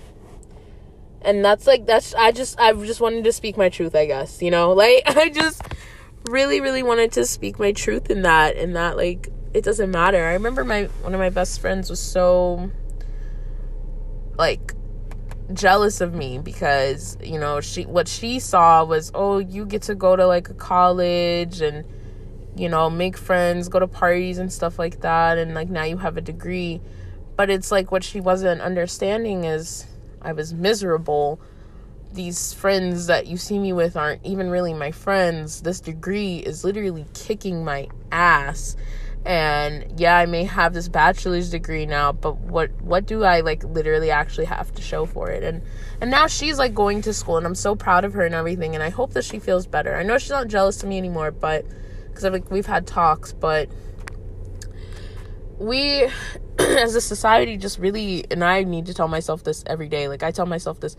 and 1.24 1.44
that's 1.44 1.68
like 1.68 1.86
that's 1.86 2.14
i 2.14 2.32
just 2.32 2.58
i 2.58 2.72
just 2.72 3.00
wanted 3.00 3.22
to 3.22 3.32
speak 3.32 3.56
my 3.56 3.68
truth 3.68 3.94
i 3.94 4.06
guess 4.06 4.42
you 4.42 4.50
know? 4.50 4.72
Like 4.82 5.02
i 5.06 5.28
just 5.28 5.62
really 6.24 6.60
really 6.60 6.82
wanted 6.82 7.12
to 7.12 7.24
speak 7.24 7.60
my 7.60 7.70
truth 7.70 8.10
in 8.10 8.22
that 8.22 8.56
and 8.56 8.74
that 8.74 8.96
like 8.96 9.28
it 9.54 9.64
doesn't 9.64 9.90
matter. 9.90 10.24
I 10.24 10.32
remember 10.32 10.64
my 10.64 10.84
one 11.02 11.14
of 11.14 11.20
my 11.20 11.30
best 11.30 11.60
friends 11.60 11.90
was 11.90 12.00
so 12.00 12.70
like 14.38 14.74
jealous 15.52 16.00
of 16.00 16.14
me 16.14 16.38
because 16.38 17.18
you 17.22 17.38
know 17.38 17.60
she 17.60 17.82
what 17.84 18.08
she 18.08 18.38
saw 18.38 18.84
was 18.84 19.10
oh 19.14 19.38
you 19.38 19.66
get 19.66 19.82
to 19.82 19.94
go 19.94 20.16
to 20.16 20.26
like 20.26 20.48
a 20.48 20.54
college 20.54 21.60
and 21.60 21.84
you 22.56 22.68
know, 22.68 22.90
make 22.90 23.16
friends, 23.16 23.68
go 23.68 23.78
to 23.78 23.86
parties 23.86 24.38
and 24.38 24.52
stuff 24.52 24.78
like 24.78 25.00
that. 25.00 25.38
And 25.38 25.54
like 25.54 25.68
now 25.68 25.84
you 25.84 25.98
have 25.98 26.16
a 26.16 26.20
degree. 26.20 26.80
But 27.36 27.50
it's 27.50 27.70
like 27.70 27.90
what 27.90 28.04
she 28.04 28.20
wasn't 28.20 28.60
understanding 28.60 29.44
is 29.44 29.86
I 30.20 30.32
was 30.32 30.52
miserable. 30.52 31.40
These 32.12 32.52
friends 32.52 33.06
that 33.06 33.26
you 33.26 33.38
see 33.38 33.58
me 33.58 33.72
with 33.72 33.96
aren't 33.96 34.24
even 34.24 34.50
really 34.50 34.74
my 34.74 34.90
friends. 34.90 35.62
This 35.62 35.80
degree 35.80 36.36
is 36.38 36.62
literally 36.62 37.06
kicking 37.14 37.64
my 37.64 37.88
ass. 38.10 38.76
And 39.24 39.98
yeah, 39.98 40.16
I 40.16 40.26
may 40.26 40.44
have 40.44 40.74
this 40.74 40.88
bachelor's 40.88 41.48
degree 41.48 41.86
now, 41.86 42.10
but 42.12 42.38
what 42.38 42.70
what 42.82 43.06
do 43.06 43.22
I 43.24 43.40
like 43.40 43.62
literally 43.62 44.10
actually 44.10 44.46
have 44.46 44.74
to 44.74 44.82
show 44.82 45.06
for 45.06 45.30
it? 45.30 45.44
And 45.44 45.62
and 46.00 46.10
now 46.10 46.26
she's 46.26 46.58
like 46.58 46.74
going 46.74 47.02
to 47.02 47.14
school 47.14 47.38
and 47.38 47.46
I'm 47.46 47.54
so 47.54 47.76
proud 47.76 48.04
of 48.04 48.12
her 48.14 48.26
and 48.26 48.34
everything 48.34 48.74
and 48.74 48.82
I 48.82 48.90
hope 48.90 49.12
that 49.12 49.24
she 49.24 49.38
feels 49.38 49.66
better. 49.66 49.94
I 49.94 50.02
know 50.02 50.18
she's 50.18 50.30
not 50.30 50.48
jealous 50.48 50.82
of 50.82 50.88
me 50.88 50.98
anymore, 50.98 51.30
but 51.30 51.64
cuz 52.22 52.32
like 52.32 52.50
we've 52.50 52.66
had 52.66 52.86
talks, 52.86 53.32
but 53.32 53.68
we 55.58 56.08
as 56.58 56.94
a 56.94 57.00
society 57.00 57.56
just 57.56 57.78
really 57.78 58.24
and 58.30 58.44
I 58.44 58.64
need 58.64 58.86
to 58.86 58.94
tell 58.94 59.08
myself 59.08 59.44
this 59.44 59.62
every 59.66 59.88
day. 59.88 60.08
Like 60.08 60.22
I 60.22 60.30
tell 60.30 60.46
myself 60.46 60.80
this 60.80 60.96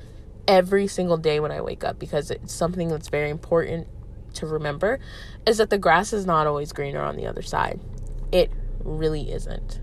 every 0.48 0.88
single 0.88 1.18
day 1.18 1.40
when 1.40 1.52
I 1.52 1.62
wake 1.62 1.84
up 1.84 2.00
because 2.00 2.32
it's 2.32 2.54
something 2.54 2.90
that's 2.90 3.10
very 3.10 3.30
important 3.30 3.88
to 4.34 4.48
remember 4.48 5.00
is 5.46 5.58
that 5.58 5.70
the 5.70 5.78
grass 5.78 6.12
is 6.12 6.26
not 6.26 6.48
always 6.48 6.74
greener 6.74 7.02
on 7.02 7.16
the 7.16 7.28
other 7.28 7.42
side. 7.42 7.80
It 8.32 8.52
really 8.84 9.32
isn't. 9.32 9.80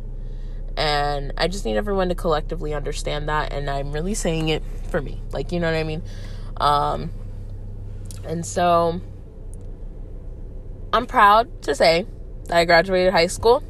And 0.76 1.32
I 1.36 1.48
just 1.48 1.64
need 1.64 1.76
everyone 1.76 2.08
to 2.08 2.14
collectively 2.14 2.74
understand 2.74 3.28
that 3.28 3.52
and 3.52 3.68
I'm 3.70 3.92
really 3.92 4.14
saying 4.14 4.48
it 4.48 4.62
for 4.90 5.00
me. 5.00 5.20
Like, 5.32 5.52
you 5.52 5.60
know 5.60 5.70
what 5.70 5.78
I 5.78 5.84
mean? 5.84 6.02
Um 6.56 7.10
and 8.24 8.44
so 8.44 9.00
I'm 10.92 11.06
proud 11.06 11.62
to 11.62 11.74
say 11.74 12.06
that 12.46 12.56
I 12.56 12.64
graduated 12.64 13.12
high 13.12 13.28
school 13.28 13.62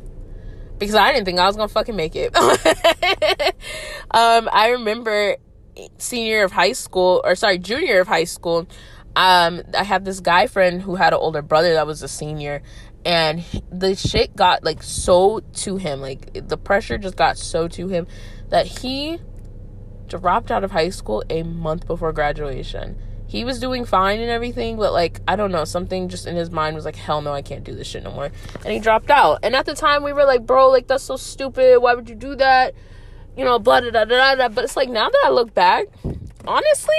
because 0.79 0.95
I 0.95 1.13
didn't 1.13 1.27
think 1.27 1.39
I 1.39 1.47
was 1.47 1.57
gonna 1.57 1.69
fucking 1.69 1.95
make 1.95 2.17
it. 2.17 2.35
um, 4.11 4.49
I 4.51 4.71
remember 4.71 5.37
senior 5.99 6.45
of 6.45 6.53
high 6.53 6.73
school, 6.73 7.21
or 7.25 7.35
sorry, 7.35 7.59
junior 7.59 8.01
of 8.01 8.09
high 8.09 8.25
school. 8.25 8.67
Um, 9.17 9.63
I 9.77 9.85
had 9.85 10.05
this 10.05 10.21
guy 10.21 10.47
friend 10.47 10.81
who 10.81 10.95
had 10.95 11.13
an 11.13 11.19
older 11.19 11.43
brother 11.43 11.75
that 11.75 11.87
was 11.87 12.03
a 12.03 12.09
senior, 12.09 12.63
and 13.05 13.45
the 13.71 13.95
shit 13.95 14.35
got 14.35 14.65
like 14.65 14.83
so 14.83 15.41
to 15.41 15.77
him, 15.77 16.01
like 16.01 16.49
the 16.49 16.57
pressure 16.57 16.97
just 16.97 17.17
got 17.17 17.37
so 17.37 17.69
to 17.69 17.89
him 17.89 18.07
that 18.49 18.67
he 18.67 19.19
dropped 20.07 20.51
out 20.51 20.65
of 20.65 20.71
high 20.71 20.89
school 20.89 21.23
a 21.31 21.43
month 21.43 21.87
before 21.87 22.13
graduation 22.13 22.99
he 23.31 23.45
was 23.45 23.61
doing 23.61 23.85
fine 23.85 24.19
and 24.19 24.29
everything, 24.29 24.77
but 24.77 24.93
like 24.93 25.21
I 25.29 25.37
don't 25.37 25.53
know, 25.53 25.65
something 25.65 26.09
just 26.09 26.27
in 26.27 26.35
his 26.35 26.51
mind 26.51 26.75
was 26.75 26.85
like, 26.85 26.97
hell 26.97 27.23
no, 27.23 27.33
I 27.33 27.43
can't 27.43 27.63
do 27.63 27.77
this 27.77 27.87
shit 27.87 28.03
no 28.03 28.11
more. 28.11 28.33
And 28.65 28.73
he 28.75 28.81
dropped 28.81 29.09
out. 29.09 29.39
And 29.45 29.55
at 29.55 29.67
the 29.67 29.75
time 29.77 30.03
we 30.03 30.13
were 30.13 30.25
like, 30.25 30.45
bro, 30.45 30.69
like 30.69 30.89
that's 30.89 31.05
so 31.05 31.17
stupid. 31.17 31.79
Why 31.79 31.95
would 31.95 32.09
you 32.09 32.17
do 32.17 32.35
that? 32.35 32.75
You 33.37 33.45
know, 33.45 33.61
blah 33.61 33.83
da 33.83 33.91
da 33.91 34.05
da 34.05 34.35
da. 34.35 34.49
But 34.49 34.65
it's 34.65 34.77
like 34.77 34.89
now 34.89 35.09
that 35.09 35.23
I 35.25 35.31
look 35.31 35.55
back, 35.55 35.87
honestly, 36.45 36.97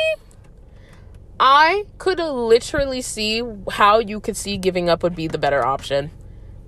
I 1.37 1.83
could 1.97 2.19
literally 2.19 3.01
see 3.01 3.43
how 3.69 3.99
you 3.99 4.21
could 4.21 4.37
see 4.37 4.55
giving 4.55 4.87
up 4.87 5.03
would 5.03 5.17
be 5.17 5.27
the 5.27 5.37
better 5.37 5.65
option. 5.65 6.11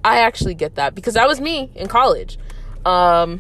I 0.04 0.18
actually 0.20 0.56
get 0.56 0.76
that 0.76 0.94
because 0.94 1.14
that 1.14 1.26
was 1.26 1.40
me 1.40 1.72
in 1.74 1.88
college. 1.88 2.38
Um 2.84 3.40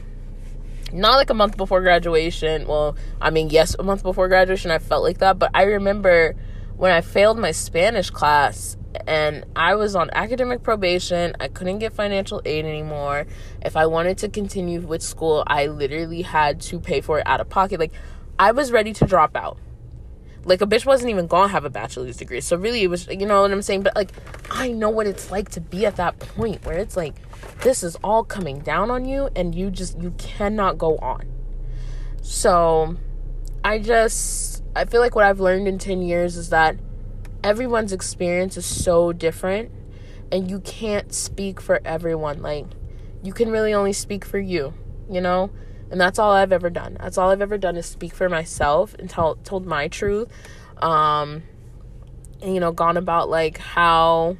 not 0.94 1.16
like 1.16 1.30
a 1.30 1.34
month 1.34 1.58
before 1.58 1.82
graduation. 1.82 2.68
Well, 2.68 2.96
I 3.20 3.30
mean, 3.30 3.50
yes, 3.50 3.76
a 3.78 3.84
month 3.84 4.04
before 4.04 4.28
graduation, 4.28 4.72
I 4.72 4.80
felt 4.80 5.04
like 5.04 5.18
that, 5.18 5.40
but 5.40 5.52
I 5.54 5.64
remember 5.64 6.36
when 6.78 6.92
I 6.92 7.02
failed 7.02 7.38
my 7.38 7.52
Spanish 7.52 8.10
class 8.10 8.78
and 9.08 9.46
I 9.56 9.76
was 9.76 9.96
on 9.96 10.10
academic 10.14 10.64
probation. 10.64 11.36
I 11.40 11.48
couldn't 11.48 11.80
get 11.80 11.94
financial 11.94 12.42
aid 12.46 12.66
anymore. 12.66 13.26
If 13.62 13.76
I 13.76 13.88
wanted 13.88 14.18
to 14.20 14.30
continue 14.30 14.82
with 14.82 15.02
school, 15.02 15.44
I 15.48 15.68
literally 15.68 16.22
had 16.22 16.62
to 16.62 16.80
pay 16.80 17.02
for 17.02 17.20
it 17.20 17.28
out 17.28 17.42
of 17.42 17.50
pocket. 17.50 17.80
Like, 17.80 17.94
I 18.38 18.52
was 18.52 18.72
ready 18.72 18.94
to 18.94 19.06
drop 19.06 19.36
out. 19.36 19.58
Like, 20.46 20.62
a 20.62 20.68
bitch 20.68 20.86
wasn't 20.86 21.10
even 21.10 21.28
gonna 21.28 21.48
have 21.48 21.66
a 21.66 21.70
bachelor's 21.70 22.18
degree. 22.18 22.42
So, 22.42 22.58
really, 22.58 22.84
it 22.84 22.88
was, 22.88 23.08
you 23.08 23.26
know 23.26 23.42
what 23.42 23.52
I'm 23.52 23.62
saying? 23.62 23.84
But, 23.84 23.96
like, 23.96 24.12
I 24.52 24.70
know 24.70 24.90
what 24.90 25.08
it's 25.08 25.32
like 25.32 25.50
to 25.52 25.62
be 25.62 25.86
at 25.86 25.96
that 25.96 26.20
point 26.20 26.66
where 26.66 26.78
it's 26.78 26.98
like, 26.98 27.16
this 27.62 27.84
is 27.84 27.96
all 28.04 28.24
coming 28.24 28.60
down 28.60 28.92
on 28.92 29.06
you 29.06 29.30
and 29.36 29.56
you 29.56 29.72
just 29.72 30.00
you 30.00 30.12
cannot 30.18 30.78
go 30.78 30.98
on 30.98 31.26
so 32.22 32.96
i 33.64 33.80
just 33.80 34.64
i 34.76 34.86
feel 34.86 35.02
like 35.02 35.16
what 35.16 35.26
i've 35.26 35.40
learned 35.40 35.68
in 35.68 35.78
10 35.78 36.02
years 36.02 36.36
is 36.36 36.50
that 36.50 36.76
everyone's 37.44 37.94
experience 37.94 38.58
is 38.58 38.66
so 38.66 39.12
different 39.14 39.72
and 40.32 40.50
you 40.50 40.60
can't 40.62 41.14
speak 41.14 41.60
for 41.62 41.80
everyone 41.86 42.42
like 42.42 42.66
you 43.24 43.34
can 43.34 43.50
really 43.50 43.74
only 43.74 43.94
speak 43.94 44.26
for 44.26 44.40
you 44.40 44.74
you 45.10 45.22
know 45.22 45.50
and 45.94 46.02
that's 46.02 46.20
all 46.20 46.32
i've 46.32 46.52
ever 46.52 46.70
done 46.70 46.98
that's 47.00 47.18
all 47.18 47.30
i've 47.30 47.42
ever 47.42 47.58
done 47.58 47.78
is 47.78 47.86
speak 47.86 48.14
for 48.14 48.28
myself 48.28 48.94
and 49.00 49.10
tell 49.10 49.36
told 49.36 49.66
my 49.66 49.88
truth 49.88 50.28
um 50.82 51.44
and 52.42 52.54
you 52.54 52.60
know 52.60 52.74
gone 52.74 52.98
about 52.98 53.30
like 53.30 53.58
how 53.58 54.36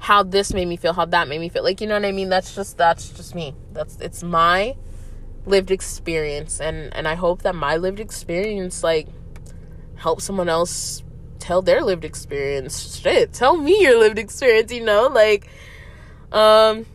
how 0.00 0.22
this 0.22 0.54
made 0.54 0.66
me 0.66 0.76
feel, 0.76 0.94
how 0.94 1.04
that 1.04 1.28
made 1.28 1.38
me 1.38 1.50
feel. 1.50 1.62
Like, 1.62 1.80
you 1.82 1.86
know 1.86 1.94
what 1.94 2.06
I 2.06 2.12
mean? 2.12 2.30
That's 2.30 2.54
just 2.54 2.78
that's 2.78 3.10
just 3.10 3.34
me. 3.34 3.54
That's 3.72 3.96
it's 4.00 4.22
my 4.22 4.74
lived 5.46 5.70
experience 5.70 6.60
and 6.60 6.94
and 6.94 7.06
I 7.06 7.14
hope 7.14 7.42
that 7.42 7.54
my 7.54 7.76
lived 7.76 7.98
experience 7.98 8.82
like 8.84 9.08
help 9.96 10.20
someone 10.20 10.48
else 10.48 11.02
tell 11.38 11.62
their 11.62 11.82
lived 11.82 12.04
experience. 12.04 12.98
Shit, 12.98 13.32
tell 13.34 13.56
me 13.56 13.82
your 13.82 13.98
lived 13.98 14.18
experience, 14.18 14.72
you 14.72 14.84
know? 14.84 15.08
Like 15.08 15.48
um 16.32 16.86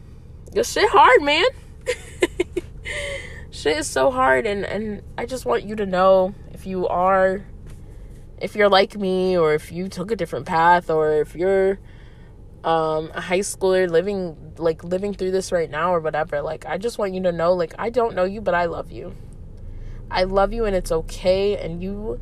your 0.53 0.63
shit 0.63 0.89
hard, 0.89 1.21
man. 1.21 1.45
shit 3.51 3.77
is 3.77 3.87
so 3.87 4.11
hard 4.11 4.45
and 4.45 4.65
and 4.65 5.01
I 5.17 5.25
just 5.25 5.45
want 5.45 5.63
you 5.63 5.75
to 5.75 5.85
know 5.85 6.33
if 6.53 6.65
you 6.65 6.87
are 6.87 7.45
if 8.39 8.55
you're 8.55 8.69
like 8.69 8.97
me 8.97 9.37
or 9.37 9.53
if 9.53 9.71
you 9.71 9.87
took 9.87 10.11
a 10.11 10.15
different 10.15 10.45
path 10.45 10.89
or 10.89 11.13
if 11.21 11.35
you're 11.35 11.79
um 12.63 13.11
a 13.13 13.21
high 13.21 13.39
schooler 13.39 13.89
living 13.89 14.53
like 14.57 14.83
living 14.83 15.13
through 15.13 15.31
this 15.31 15.51
right 15.51 15.69
now 15.69 15.93
or 15.93 15.99
whatever 15.99 16.41
like 16.41 16.65
i 16.65 16.77
just 16.77 16.97
want 16.97 17.13
you 17.13 17.21
to 17.21 17.31
know 17.31 17.53
like 17.53 17.73
i 17.77 17.89
don't 17.89 18.15
know 18.15 18.23
you 18.23 18.41
but 18.41 18.53
i 18.53 18.65
love 18.65 18.91
you. 18.91 19.15
I 20.09 20.23
love 20.23 20.53
you 20.53 20.65
and 20.65 20.75
it's 20.75 20.91
okay 20.91 21.57
and 21.57 21.81
you 21.81 22.19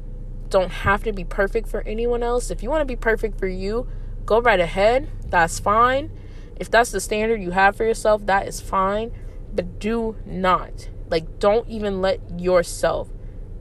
don't 0.50 0.72
have 0.72 1.04
to 1.04 1.14
be 1.14 1.24
perfect 1.24 1.68
for 1.68 1.82
anyone 1.82 2.24
else. 2.24 2.52
If 2.52 2.64
you 2.64 2.70
want 2.70 2.82
to 2.82 2.86
be 2.86 2.96
perfect 2.96 3.40
for 3.40 3.48
you 3.48 3.88
go 4.26 4.40
right 4.40 4.60
ahead. 4.60 5.10
That's 5.28 5.60
fine. 5.60 6.12
If 6.56 6.72
that's 6.72 6.92
the 6.92 7.02
standard 7.02 7.42
you 7.42 7.52
have 7.52 7.76
for 7.76 7.84
yourself 7.84 8.26
that 8.28 8.48
is 8.48 8.62
fine 8.62 9.12
but 9.54 9.80
do 9.80 10.16
not 10.26 10.90
like 11.10 11.40
don't 11.40 11.68
even 11.70 12.02
let 12.02 12.20
yourself 12.40 13.10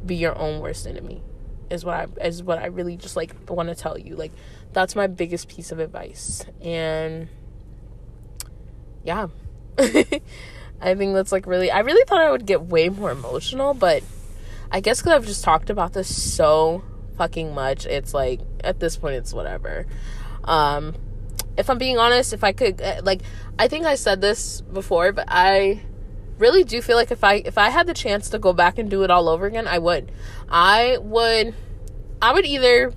be 0.05 0.17
your 0.17 0.37
own 0.39 0.61
worst 0.61 0.87
enemy 0.87 1.23
is 1.71 1.85
what 1.85 1.95
i 1.95 2.27
is 2.27 2.43
what 2.43 2.59
i 2.59 2.67
really 2.67 2.97
just 2.97 3.17
like 3.17 3.35
want 3.49 3.69
to 3.69 3.75
tell 3.75 3.99
you 3.99 4.17
like 4.17 4.33
that's 4.73 4.97
my 4.97 5.07
biggest 5.07 5.49
piece 5.49 5.73
of 5.73 5.79
advice. 5.79 6.45
And 6.61 7.29
yeah. 9.05 9.29
I 9.79 10.95
think 10.95 11.15
that's 11.15 11.33
like 11.33 11.47
really 11.47 11.71
I 11.71 11.81
really 11.81 12.05
thought 12.07 12.21
I 12.21 12.31
would 12.31 12.47
get 12.47 12.63
way 12.63 12.89
more 12.89 13.11
emotional, 13.11 13.75
but 13.75 14.03
I 14.71 14.81
guess 14.81 15.03
cuz 15.03 15.13
I've 15.13 15.27
just 15.27 15.45
talked 15.45 15.71
about 15.71 15.93
this 15.93 16.35
so 16.35 16.83
fucking 17.17 17.55
much, 17.55 17.87
it's 17.87 18.15
like 18.15 18.41
at 18.65 18.81
this 18.81 18.97
point 18.97 19.17
it's 19.17 19.33
whatever. 19.33 19.87
Um 20.45 20.95
if 21.57 21.69
I'm 21.69 21.79
being 21.79 21.99
honest, 21.99 22.33
if 22.33 22.45
I 22.45 22.53
could 22.53 22.81
eh, 22.81 23.01
like 23.03 23.23
I 23.59 23.69
think 23.69 23.85
I 23.85 23.95
said 23.95 24.21
this 24.21 24.61
before, 24.61 25.12
but 25.12 25.27
I 25.29 25.83
really 26.38 26.65
do 26.65 26.83
feel 26.83 26.97
like 26.97 27.11
if 27.11 27.23
I 27.25 27.35
if 27.35 27.59
I 27.59 27.71
had 27.71 27.87
the 27.87 27.95
chance 27.95 28.31
to 28.31 28.38
go 28.38 28.53
back 28.53 28.79
and 28.79 28.91
do 28.91 29.03
it 29.03 29.11
all 29.11 29.29
over 29.29 29.47
again, 29.47 29.67
I 29.67 29.79
would. 29.79 30.11
I 30.49 30.99
would 31.01 31.55
I 32.21 32.33
would 32.33 32.47
either 32.47 32.93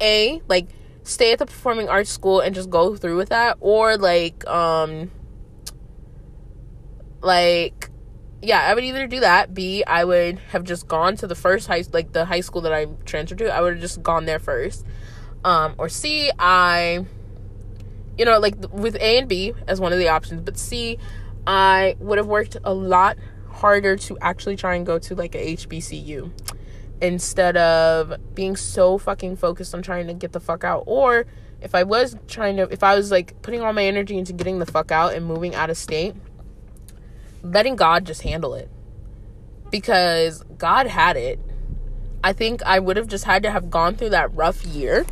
a 0.00 0.40
like 0.48 0.68
stay 1.02 1.32
at 1.32 1.38
the 1.38 1.46
performing 1.46 1.88
arts 1.88 2.10
school 2.10 2.40
and 2.40 2.54
just 2.54 2.70
go 2.70 2.94
through 2.96 3.16
with 3.16 3.30
that 3.30 3.56
or 3.60 3.96
like 3.96 4.46
um 4.46 5.10
like 7.20 7.90
yeah 8.42 8.60
i 8.60 8.74
would 8.74 8.84
either 8.84 9.06
do 9.06 9.20
that. 9.20 9.54
B 9.54 9.82
i 9.84 10.04
would 10.04 10.38
have 10.50 10.64
just 10.64 10.86
gone 10.86 11.16
to 11.16 11.26
the 11.26 11.34
first 11.34 11.66
high 11.66 11.82
like 11.92 12.12
the 12.12 12.24
high 12.26 12.40
school 12.40 12.62
that 12.62 12.72
i 12.72 12.86
transferred 13.04 13.38
to. 13.38 13.52
I 13.52 13.60
would 13.60 13.74
have 13.74 13.80
just 13.80 14.02
gone 14.02 14.26
there 14.26 14.38
first. 14.38 14.84
Um 15.44 15.74
or 15.78 15.88
c 15.88 16.30
i 16.38 17.04
you 18.18 18.24
know 18.24 18.38
like 18.38 18.54
with 18.72 18.96
a 18.96 19.18
and 19.18 19.28
b 19.28 19.54
as 19.66 19.80
one 19.80 19.92
of 19.92 19.98
the 19.98 20.08
options 20.08 20.40
but 20.42 20.58
c 20.58 20.98
i 21.46 21.96
would 22.00 22.18
have 22.18 22.26
worked 22.26 22.56
a 22.64 22.74
lot 22.74 23.16
harder 23.48 23.96
to 23.96 24.18
actually 24.20 24.56
try 24.56 24.74
and 24.74 24.84
go 24.84 24.98
to 24.98 25.14
like 25.14 25.34
a 25.34 25.56
hbcu 25.56 26.30
instead 27.00 27.56
of 27.56 28.14
being 28.34 28.56
so 28.56 28.98
fucking 28.98 29.36
focused 29.36 29.74
on 29.74 29.82
trying 29.82 30.06
to 30.06 30.14
get 30.14 30.32
the 30.32 30.40
fuck 30.40 30.64
out. 30.64 30.84
Or 30.86 31.26
if 31.60 31.74
I 31.74 31.82
was 31.82 32.16
trying 32.26 32.56
to 32.56 32.62
if 32.70 32.82
I 32.82 32.94
was 32.94 33.10
like 33.10 33.40
putting 33.42 33.62
all 33.62 33.72
my 33.72 33.84
energy 33.84 34.18
into 34.18 34.32
getting 34.32 34.58
the 34.58 34.66
fuck 34.66 34.90
out 34.90 35.14
and 35.14 35.26
moving 35.26 35.54
out 35.54 35.70
of 35.70 35.76
state 35.76 36.14
letting 37.42 37.76
God 37.76 38.04
just 38.04 38.22
handle 38.22 38.54
it. 38.54 38.68
Because 39.70 40.42
God 40.56 40.86
had 40.86 41.16
it. 41.16 41.38
I 42.24 42.32
think 42.32 42.62
I 42.64 42.78
would 42.80 42.96
have 42.96 43.06
just 43.06 43.24
had 43.24 43.44
to 43.44 43.50
have 43.50 43.70
gone 43.70 43.94
through 43.94 44.10
that 44.10 44.34
rough 44.34 44.64
year 44.66 45.06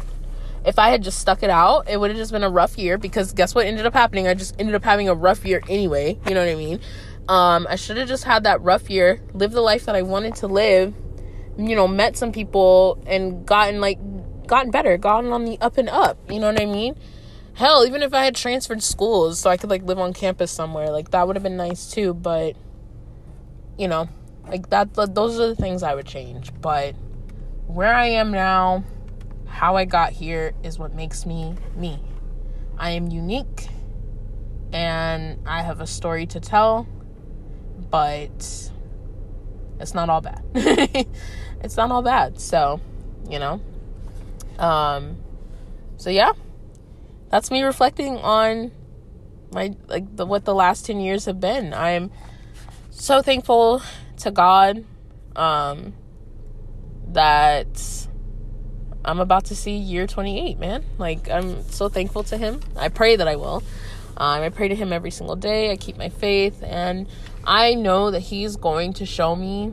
if 0.66 0.80
I 0.80 0.90
had 0.90 1.02
just 1.02 1.20
stuck 1.20 1.44
it 1.44 1.50
out, 1.50 1.88
it 1.88 1.98
would 1.98 2.10
have 2.10 2.18
just 2.18 2.32
been 2.32 2.42
a 2.42 2.50
rough 2.50 2.76
year 2.76 2.98
because 2.98 3.32
guess 3.32 3.54
what 3.54 3.66
ended 3.66 3.86
up 3.86 3.94
happening? 3.94 4.26
I 4.26 4.34
just 4.34 4.56
ended 4.58 4.74
up 4.74 4.82
having 4.82 5.08
a 5.08 5.14
rough 5.14 5.44
year 5.44 5.62
anyway. 5.68 6.18
You 6.26 6.34
know 6.34 6.44
what 6.44 6.50
I 6.50 6.56
mean? 6.56 6.80
Um, 7.28 7.66
I 7.70 7.76
should 7.76 7.96
have 7.96 8.08
just 8.08 8.24
had 8.24 8.42
that 8.44 8.60
rough 8.62 8.90
year, 8.90 9.20
lived 9.32 9.54
the 9.54 9.60
life 9.60 9.86
that 9.86 9.94
I 9.94 10.02
wanted 10.02 10.34
to 10.36 10.48
live, 10.48 10.92
you 11.56 11.76
know, 11.76 11.86
met 11.86 12.16
some 12.16 12.32
people 12.32 13.02
and 13.06 13.46
gotten 13.46 13.80
like 13.80 13.98
gotten 14.48 14.72
better, 14.72 14.96
gotten 14.96 15.32
on 15.32 15.44
the 15.44 15.56
up 15.60 15.78
and 15.78 15.88
up. 15.88 16.18
You 16.30 16.40
know 16.40 16.52
what 16.52 16.60
I 16.60 16.66
mean? 16.66 16.96
Hell, 17.54 17.86
even 17.86 18.02
if 18.02 18.12
I 18.12 18.24
had 18.24 18.34
transferred 18.34 18.82
schools 18.82 19.38
so 19.38 19.48
I 19.48 19.56
could 19.56 19.70
like 19.70 19.84
live 19.84 20.00
on 20.00 20.12
campus 20.12 20.50
somewhere, 20.50 20.90
like 20.90 21.12
that 21.12 21.26
would 21.28 21.36
have 21.36 21.44
been 21.44 21.56
nice 21.56 21.90
too, 21.90 22.12
but 22.12 22.56
you 23.78 23.86
know, 23.86 24.08
like 24.48 24.68
that 24.70 24.94
those 24.94 25.38
are 25.38 25.46
the 25.46 25.56
things 25.56 25.84
I 25.84 25.94
would 25.94 26.06
change. 26.06 26.50
But 26.60 26.96
where 27.66 27.94
I 27.94 28.06
am 28.06 28.32
now, 28.32 28.84
how 29.56 29.74
I 29.74 29.86
got 29.86 30.12
here 30.12 30.52
is 30.62 30.78
what 30.78 30.92
makes 30.92 31.24
me 31.24 31.54
me. 31.74 31.98
I 32.76 32.90
am 32.90 33.08
unique 33.08 33.68
and 34.70 35.38
I 35.46 35.62
have 35.62 35.80
a 35.80 35.86
story 35.86 36.26
to 36.26 36.40
tell, 36.40 36.86
but 37.90 38.70
it's 39.80 39.94
not 39.94 40.10
all 40.10 40.20
bad. 40.20 40.42
it's 41.62 41.74
not 41.74 41.90
all 41.90 42.02
bad. 42.02 42.38
So, 42.38 42.82
you 43.30 43.38
know. 43.38 43.62
Um 44.58 45.16
so 45.96 46.10
yeah. 46.10 46.32
That's 47.30 47.50
me 47.50 47.62
reflecting 47.62 48.18
on 48.18 48.72
my 49.54 49.74
like 49.88 50.16
the 50.16 50.26
what 50.26 50.44
the 50.44 50.54
last 50.54 50.84
10 50.84 51.00
years 51.00 51.24
have 51.24 51.40
been. 51.40 51.72
I'm 51.72 52.10
so 52.90 53.22
thankful 53.22 53.80
to 54.18 54.30
God 54.30 54.84
um 55.34 55.94
that 57.08 58.06
I'm 59.06 59.20
about 59.20 59.46
to 59.46 59.56
see 59.56 59.76
year 59.76 60.06
28, 60.06 60.58
man. 60.58 60.84
Like, 60.98 61.30
I'm 61.30 61.62
so 61.70 61.88
thankful 61.88 62.24
to 62.24 62.36
Him. 62.36 62.60
I 62.76 62.88
pray 62.88 63.16
that 63.16 63.28
I 63.28 63.36
will. 63.36 63.62
Um, 64.16 64.42
I 64.42 64.48
pray 64.48 64.68
to 64.68 64.74
Him 64.74 64.92
every 64.92 65.12
single 65.12 65.36
day. 65.36 65.70
I 65.70 65.76
keep 65.76 65.96
my 65.96 66.08
faith. 66.08 66.62
And 66.62 67.06
I 67.44 67.74
know 67.74 68.10
that 68.10 68.20
He's 68.20 68.56
going 68.56 68.94
to 68.94 69.06
show 69.06 69.36
me 69.36 69.68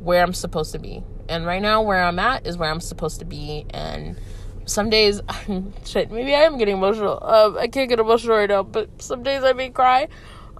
where 0.00 0.22
I'm 0.22 0.34
supposed 0.34 0.72
to 0.72 0.78
be. 0.78 1.02
And 1.28 1.46
right 1.46 1.62
now, 1.62 1.82
where 1.82 2.02
I'm 2.02 2.18
at 2.18 2.46
is 2.46 2.58
where 2.58 2.70
I'm 2.70 2.80
supposed 2.80 3.18
to 3.20 3.24
be. 3.24 3.64
And 3.70 4.18
some 4.66 4.90
days, 4.90 5.22
shit, 5.84 6.10
maybe 6.10 6.34
I 6.34 6.40
am 6.40 6.58
getting 6.58 6.76
emotional. 6.76 7.18
Um, 7.22 7.56
I 7.56 7.68
can't 7.68 7.88
get 7.88 7.98
emotional 7.98 8.36
right 8.36 8.48
now, 8.48 8.62
but 8.62 9.00
some 9.00 9.22
days 9.22 9.42
I 9.42 9.54
may 9.54 9.70
cry. 9.70 10.08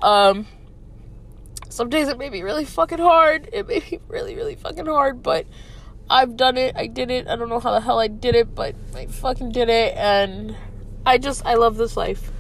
Um, 0.01 0.47
some 1.69 1.91
days 1.91 2.09
it 2.09 2.19
may 2.19 2.31
be 2.31 2.43
really 2.43 2.65
fucking 2.65 2.99
hard. 2.99 3.51
It 3.53 3.69
may 3.69 3.81
be 3.81 4.01
really, 4.09 4.35
really 4.35 4.57
fucking 4.57 4.87
hard, 4.87 5.23
but 5.23 5.47
I've 6.11 6.37
done 6.37 6.57
it. 6.57 6.75
I 6.77 6.87
did 6.87 7.11
it. 7.11 7.29
I 7.29 7.37
don't 7.37 7.49
know 7.49 7.61
how 7.61 7.73
the 7.73 7.81
hell 7.81 7.99
I 7.99 8.09
did 8.09 8.35
it, 8.35 8.55
but 8.55 8.75
I 8.95 9.07
fucking 9.07 9.53
did 9.53 9.69
it. 9.69 9.97
And 9.97 10.57
I 11.05 11.19
just, 11.19 11.45
I 11.45 11.55
love 11.55 11.77
this 11.77 11.97
life. 11.97 12.31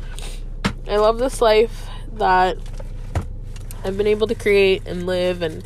I 0.87 0.97
love 0.97 1.19
this 1.19 1.43
life 1.43 1.89
that 2.15 2.57
I've 3.85 3.97
been 3.97 4.07
able 4.07 4.27
to 4.27 4.35
create 4.35 4.87
and 4.87 5.07
live 5.07 5.43
and, 5.43 5.65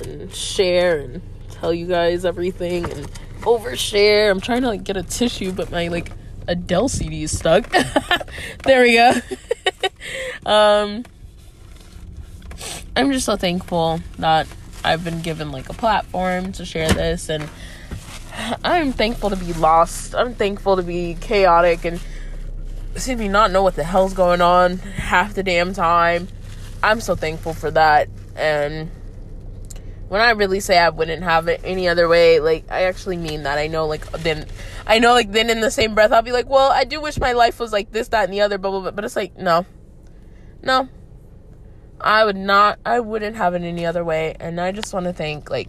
and 0.00 0.34
share 0.34 0.98
and 0.98 1.22
tell 1.50 1.72
you 1.72 1.86
guys 1.86 2.24
everything 2.24 2.84
and 2.90 3.06
overshare. 3.42 4.30
I'm 4.30 4.40
trying 4.40 4.62
to 4.62 4.68
like 4.68 4.84
get 4.84 4.96
a 4.96 5.02
tissue, 5.02 5.52
but 5.52 5.70
my 5.70 5.88
like 5.88 6.10
Adele 6.48 6.88
CD 6.88 7.22
is 7.22 7.36
stuck. 7.36 7.70
there 8.64 8.82
we 8.82 8.94
go. 8.94 9.12
um, 10.50 11.04
I'm 12.96 13.12
just 13.12 13.26
so 13.26 13.36
thankful 13.36 14.00
that 14.18 14.46
I've 14.86 15.04
been 15.04 15.20
given 15.20 15.50
like 15.50 15.68
a 15.68 15.72
platform 15.72 16.52
to 16.52 16.64
share 16.64 16.88
this 16.90 17.28
and 17.28 17.48
I'm 18.64 18.92
thankful 18.92 19.30
to 19.30 19.36
be 19.36 19.52
lost. 19.54 20.14
I'm 20.14 20.34
thankful 20.34 20.76
to 20.76 20.82
be 20.82 21.16
chaotic 21.20 21.84
and 21.84 22.00
see 22.94 23.14
me 23.14 23.28
not 23.28 23.50
know 23.50 23.62
what 23.62 23.74
the 23.74 23.84
hell's 23.84 24.14
going 24.14 24.40
on 24.40 24.78
half 24.78 25.34
the 25.34 25.42
damn 25.42 25.74
time. 25.74 26.28
I'm 26.82 27.00
so 27.00 27.16
thankful 27.16 27.52
for 27.52 27.70
that 27.72 28.08
and 28.36 28.90
when 30.08 30.20
I 30.20 30.30
really 30.30 30.60
say 30.60 30.78
I 30.78 30.90
wouldn't 30.90 31.24
have 31.24 31.48
it 31.48 31.60
any 31.64 31.88
other 31.88 32.08
way, 32.08 32.38
like 32.38 32.70
I 32.70 32.84
actually 32.84 33.16
mean 33.16 33.42
that. 33.42 33.58
I 33.58 33.66
know 33.66 33.86
like 33.86 34.08
then 34.12 34.46
I 34.86 35.00
know 35.00 35.14
like 35.14 35.32
then 35.32 35.50
in 35.50 35.60
the 35.60 35.70
same 35.70 35.96
breath 35.96 36.12
I'll 36.12 36.22
be 36.22 36.30
like, 36.30 36.48
well, 36.48 36.70
I 36.70 36.84
do 36.84 37.00
wish 37.00 37.18
my 37.18 37.32
life 37.32 37.58
was 37.58 37.72
like 37.72 37.90
this, 37.90 38.08
that, 38.08 38.24
and 38.24 38.32
the 38.32 38.42
other, 38.42 38.56
blah 38.56 38.70
blah 38.70 38.80
blah. 38.82 38.90
But 38.92 39.04
it's 39.04 39.16
like, 39.16 39.36
no. 39.36 39.66
No, 40.62 40.88
I 42.00 42.24
would 42.24 42.36
not, 42.36 42.78
I 42.84 43.00
wouldn't 43.00 43.36
have 43.36 43.54
it 43.54 43.62
any 43.62 43.86
other 43.86 44.04
way. 44.04 44.34
And 44.38 44.60
I 44.60 44.72
just 44.72 44.92
want 44.92 45.06
to 45.06 45.12
thank, 45.12 45.50
like, 45.50 45.68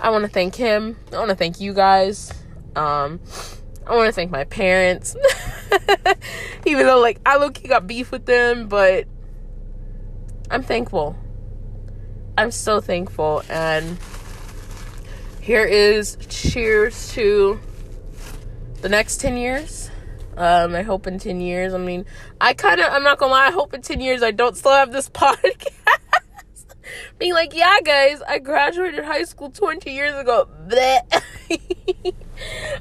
I 0.00 0.10
want 0.10 0.24
to 0.24 0.30
thank 0.30 0.54
him. 0.54 0.96
I 1.12 1.18
want 1.18 1.30
to 1.30 1.36
thank 1.36 1.60
you 1.60 1.72
guys. 1.72 2.32
Um, 2.76 3.20
I 3.86 3.96
want 3.96 4.08
to 4.08 4.12
thank 4.12 4.30
my 4.30 4.44
parents. 4.44 5.16
Even 6.66 6.86
though, 6.86 7.00
like, 7.00 7.20
I 7.24 7.38
look, 7.38 7.58
he 7.58 7.68
got 7.68 7.86
beef 7.86 8.10
with 8.10 8.26
them, 8.26 8.68
but 8.68 9.06
I'm 10.50 10.62
thankful. 10.62 11.16
I'm 12.36 12.50
so 12.50 12.80
thankful. 12.80 13.42
And 13.48 13.98
here 15.40 15.64
is 15.64 16.16
cheers 16.28 17.12
to 17.12 17.60
the 18.80 18.88
next 18.88 19.20
10 19.20 19.36
years. 19.36 19.90
Um, 20.36 20.74
I 20.74 20.82
hope 20.82 21.06
in 21.06 21.18
10 21.18 21.40
years, 21.40 21.74
I 21.74 21.78
mean, 21.78 22.04
I 22.40 22.54
kind 22.54 22.80
of, 22.80 22.92
I'm 22.92 23.02
not 23.02 23.18
gonna 23.18 23.32
lie, 23.32 23.46
I 23.46 23.50
hope 23.50 23.74
in 23.74 23.82
10 23.82 24.00
years 24.00 24.22
I 24.22 24.32
don't 24.32 24.56
still 24.56 24.72
have 24.72 24.92
this 24.92 25.08
podcast. 25.10 25.70
Being 27.18 27.34
like, 27.34 27.54
yeah, 27.54 27.78
guys, 27.84 28.20
I 28.26 28.38
graduated 28.38 29.04
high 29.04 29.24
school 29.24 29.50
20 29.50 29.92
years 29.92 30.14
ago. 30.14 30.48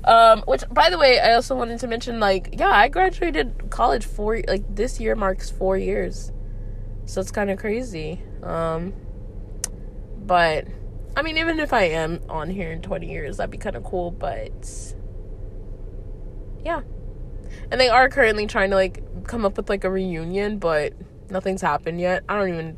um, 0.04 0.44
which, 0.48 0.63
by 0.72 0.89
the 0.89 0.98
way, 0.98 1.20
I 1.20 1.34
also 1.34 1.56
wanted 1.56 1.80
to 1.80 1.88
mention, 1.88 2.20
like, 2.20 2.56
yeah, 2.58 2.70
I 2.70 2.89
graduated 2.89 3.70
college 3.70 4.06
four, 4.06 4.42
like, 4.48 4.76
this 4.76 5.00
year 5.00 5.16
marks 5.16 5.50
four 5.50 5.78
years. 5.78 6.32
So 7.06 7.22
it's 7.22 7.32
kind 7.32 7.50
of 7.50 7.60
crazy. 7.60 8.22
Um, 8.42 8.94
but, 10.18 10.68
I 11.16 11.22
mean, 11.22 11.38
even 11.38 11.60
if 11.60 11.72
I 11.72 11.84
am 11.84 12.20
on 12.30 12.50
here 12.50 12.72
in 12.72 12.82
20 12.82 13.10
years, 13.10 13.38
that'd 13.38 13.52
be 13.52 13.58
kind 13.58 13.76
of 13.76 13.84
cool, 13.84 14.12
but 14.12 14.96
yeah 16.66 16.82
and 17.72 17.80
they 17.80 17.89
are 17.89 18.10
currently 18.10 18.48
trying 18.48 18.70
to 18.72 18.76
like 18.76 19.04
come 19.26 19.46
up 19.46 19.58
with 19.58 19.70
like 19.70 19.84
a 19.84 19.89
reunion, 19.89 20.60
but 20.60 20.94
nothing's 21.30 21.62
happened 21.62 22.00
yet. 22.00 22.24
I 22.30 22.38
don't 22.38 22.50
even. 22.50 22.78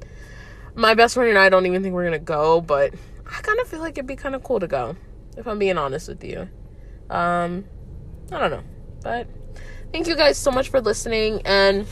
My 0.76 0.94
best 0.94 1.14
friend 1.14 1.30
and 1.30 1.40
I 1.40 1.50
don't 1.50 1.66
even 1.66 1.82
think 1.84 1.94
we're 1.94 2.04
gonna 2.04 2.20
go, 2.20 2.62
but 2.62 2.94
I 3.26 3.42
kind 3.42 3.60
of 3.60 3.68
feel 3.68 3.80
like 3.80 3.98
it'd 3.98 4.08
be 4.08 4.16
kind 4.16 4.36
of 4.36 4.44
cool 4.44 4.60
to 4.60 4.68
go, 4.68 4.96
if 5.38 5.48
I'm 5.48 5.58
being 5.58 5.78
honest 5.78 6.08
with 6.08 6.24
you. 6.24 6.50
Um, 7.10 7.66
I 8.32 8.40
don't 8.40 8.52
know, 8.52 8.64
but 9.02 9.28
thank 9.92 10.08
you 10.08 10.16
guys 10.16 10.38
so 10.38 10.52
much 10.52 10.70
for 10.70 10.82
listening 10.82 11.42
and 11.46 11.88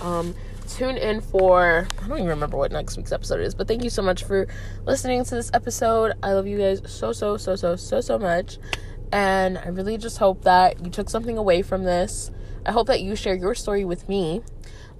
um 0.00 0.34
tune 0.68 0.96
in 0.96 1.20
for 1.20 1.88
I 2.02 2.08
don't 2.08 2.18
even 2.18 2.28
remember 2.28 2.56
what 2.56 2.72
next 2.72 2.96
week's 2.96 3.12
episode 3.12 3.40
is, 3.40 3.54
but 3.54 3.68
thank 3.68 3.84
you 3.84 3.90
so 3.90 4.02
much 4.02 4.24
for 4.24 4.46
listening 4.84 5.24
to 5.24 5.34
this 5.34 5.50
episode. 5.54 6.12
I 6.22 6.32
love 6.32 6.46
you 6.46 6.58
guys 6.58 6.82
so 6.86 7.12
so 7.12 7.36
so 7.36 7.56
so 7.56 7.76
so 7.76 8.00
so 8.00 8.18
much. 8.18 8.58
And 9.12 9.58
I 9.58 9.68
really 9.68 9.96
just 9.96 10.18
hope 10.18 10.42
that 10.42 10.84
you 10.84 10.90
took 10.90 11.08
something 11.08 11.38
away 11.38 11.62
from 11.62 11.84
this. 11.84 12.30
I 12.66 12.72
hope 12.72 12.86
that 12.88 13.00
you 13.00 13.16
share 13.16 13.34
your 13.34 13.54
story 13.54 13.84
with 13.84 14.08
me. 14.08 14.42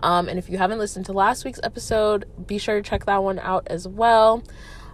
Um, 0.00 0.28
and 0.28 0.38
if 0.38 0.48
you 0.48 0.58
haven't 0.58 0.78
listened 0.78 1.06
to 1.06 1.12
last 1.12 1.44
week's 1.44 1.60
episode, 1.62 2.24
be 2.46 2.58
sure 2.58 2.80
to 2.80 2.88
check 2.88 3.04
that 3.06 3.22
one 3.22 3.38
out 3.38 3.66
as 3.68 3.86
well. 3.86 4.42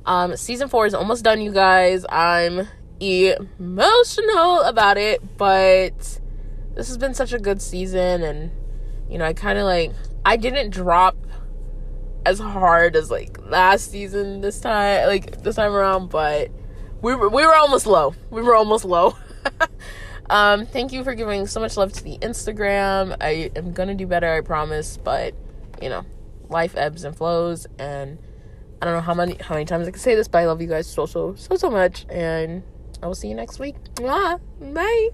Um, 0.07 0.37
season 0.37 0.69
four 0.69 0.87
is 0.87 0.95
almost 0.95 1.25
done, 1.25 1.41
you 1.41 1.53
guys. 1.53 2.05
I'm 2.09 2.69
emotional 3.01 4.63
about 4.63 4.97
it, 4.97 5.37
but 5.37 6.21
this 6.75 6.89
has 6.89 6.97
been 6.99 7.15
such 7.15 7.33
a 7.33 7.39
good 7.39 7.61
season. 7.61 8.23
And, 8.23 8.51
you 9.09 9.19
know, 9.19 9.25
I 9.25 9.33
kind 9.35 9.59
of 9.59 9.65
like, 9.65 9.93
I 10.25 10.37
didn't 10.37 10.71
drop 10.71 11.17
as 12.27 12.39
hard 12.39 12.97
as 12.97 13.11
like 13.11 13.39
last 13.47 13.91
season 13.91 14.41
this 14.41 14.61
time, 14.61 15.07
like 15.07 15.43
this 15.43 15.57
time 15.57 15.73
around, 15.73 16.09
but 16.09 16.51
we 17.05 17.15
were 17.15 17.29
we 17.29 17.47
were 17.47 17.55
almost 17.55 17.87
low. 17.87 18.15
We 18.31 18.41
were 18.41 18.55
almost 18.55 18.87
low. 18.87 19.17
um, 20.31 20.65
thank 20.65 20.91
you 20.93 21.05
for 21.05 21.15
giving 21.15 21.47
so 21.47 21.61
much 21.61 21.77
love 21.77 21.93
to 21.93 22.03
the 22.03 22.17
Instagram. 22.19 23.15
I 23.21 23.51
am 23.55 23.73
gonna 23.73 23.95
do 23.95 24.07
better, 24.07 24.33
I 24.33 24.41
promise. 24.41 24.97
But 24.97 25.35
you 25.83 25.91
know, 25.91 26.07
life 26.49 26.75
ebbs 26.77 27.05
and 27.05 27.15
flows, 27.15 27.67
and 27.79 28.19
I 28.81 28.87
don't 28.87 28.95
know 28.95 29.03
how 29.03 29.13
many 29.13 29.37
how 29.39 29.55
many 29.55 29.67
times 29.67 29.87
I 29.87 29.91
can 29.91 30.01
say 30.01 30.15
this, 30.15 30.29
but 30.29 30.39
I 30.39 30.47
love 30.47 30.63
you 30.63 30.69
guys 30.69 30.87
so 30.87 31.05
so 31.05 31.35
so 31.35 31.57
so 31.57 31.71
much, 31.71 32.07
and 32.09 32.63
I 33.03 33.07
will 33.07 33.15
see 33.15 33.29
you 33.29 33.35
next 33.35 33.59
week. 33.59 33.77
Bye. 34.61 35.11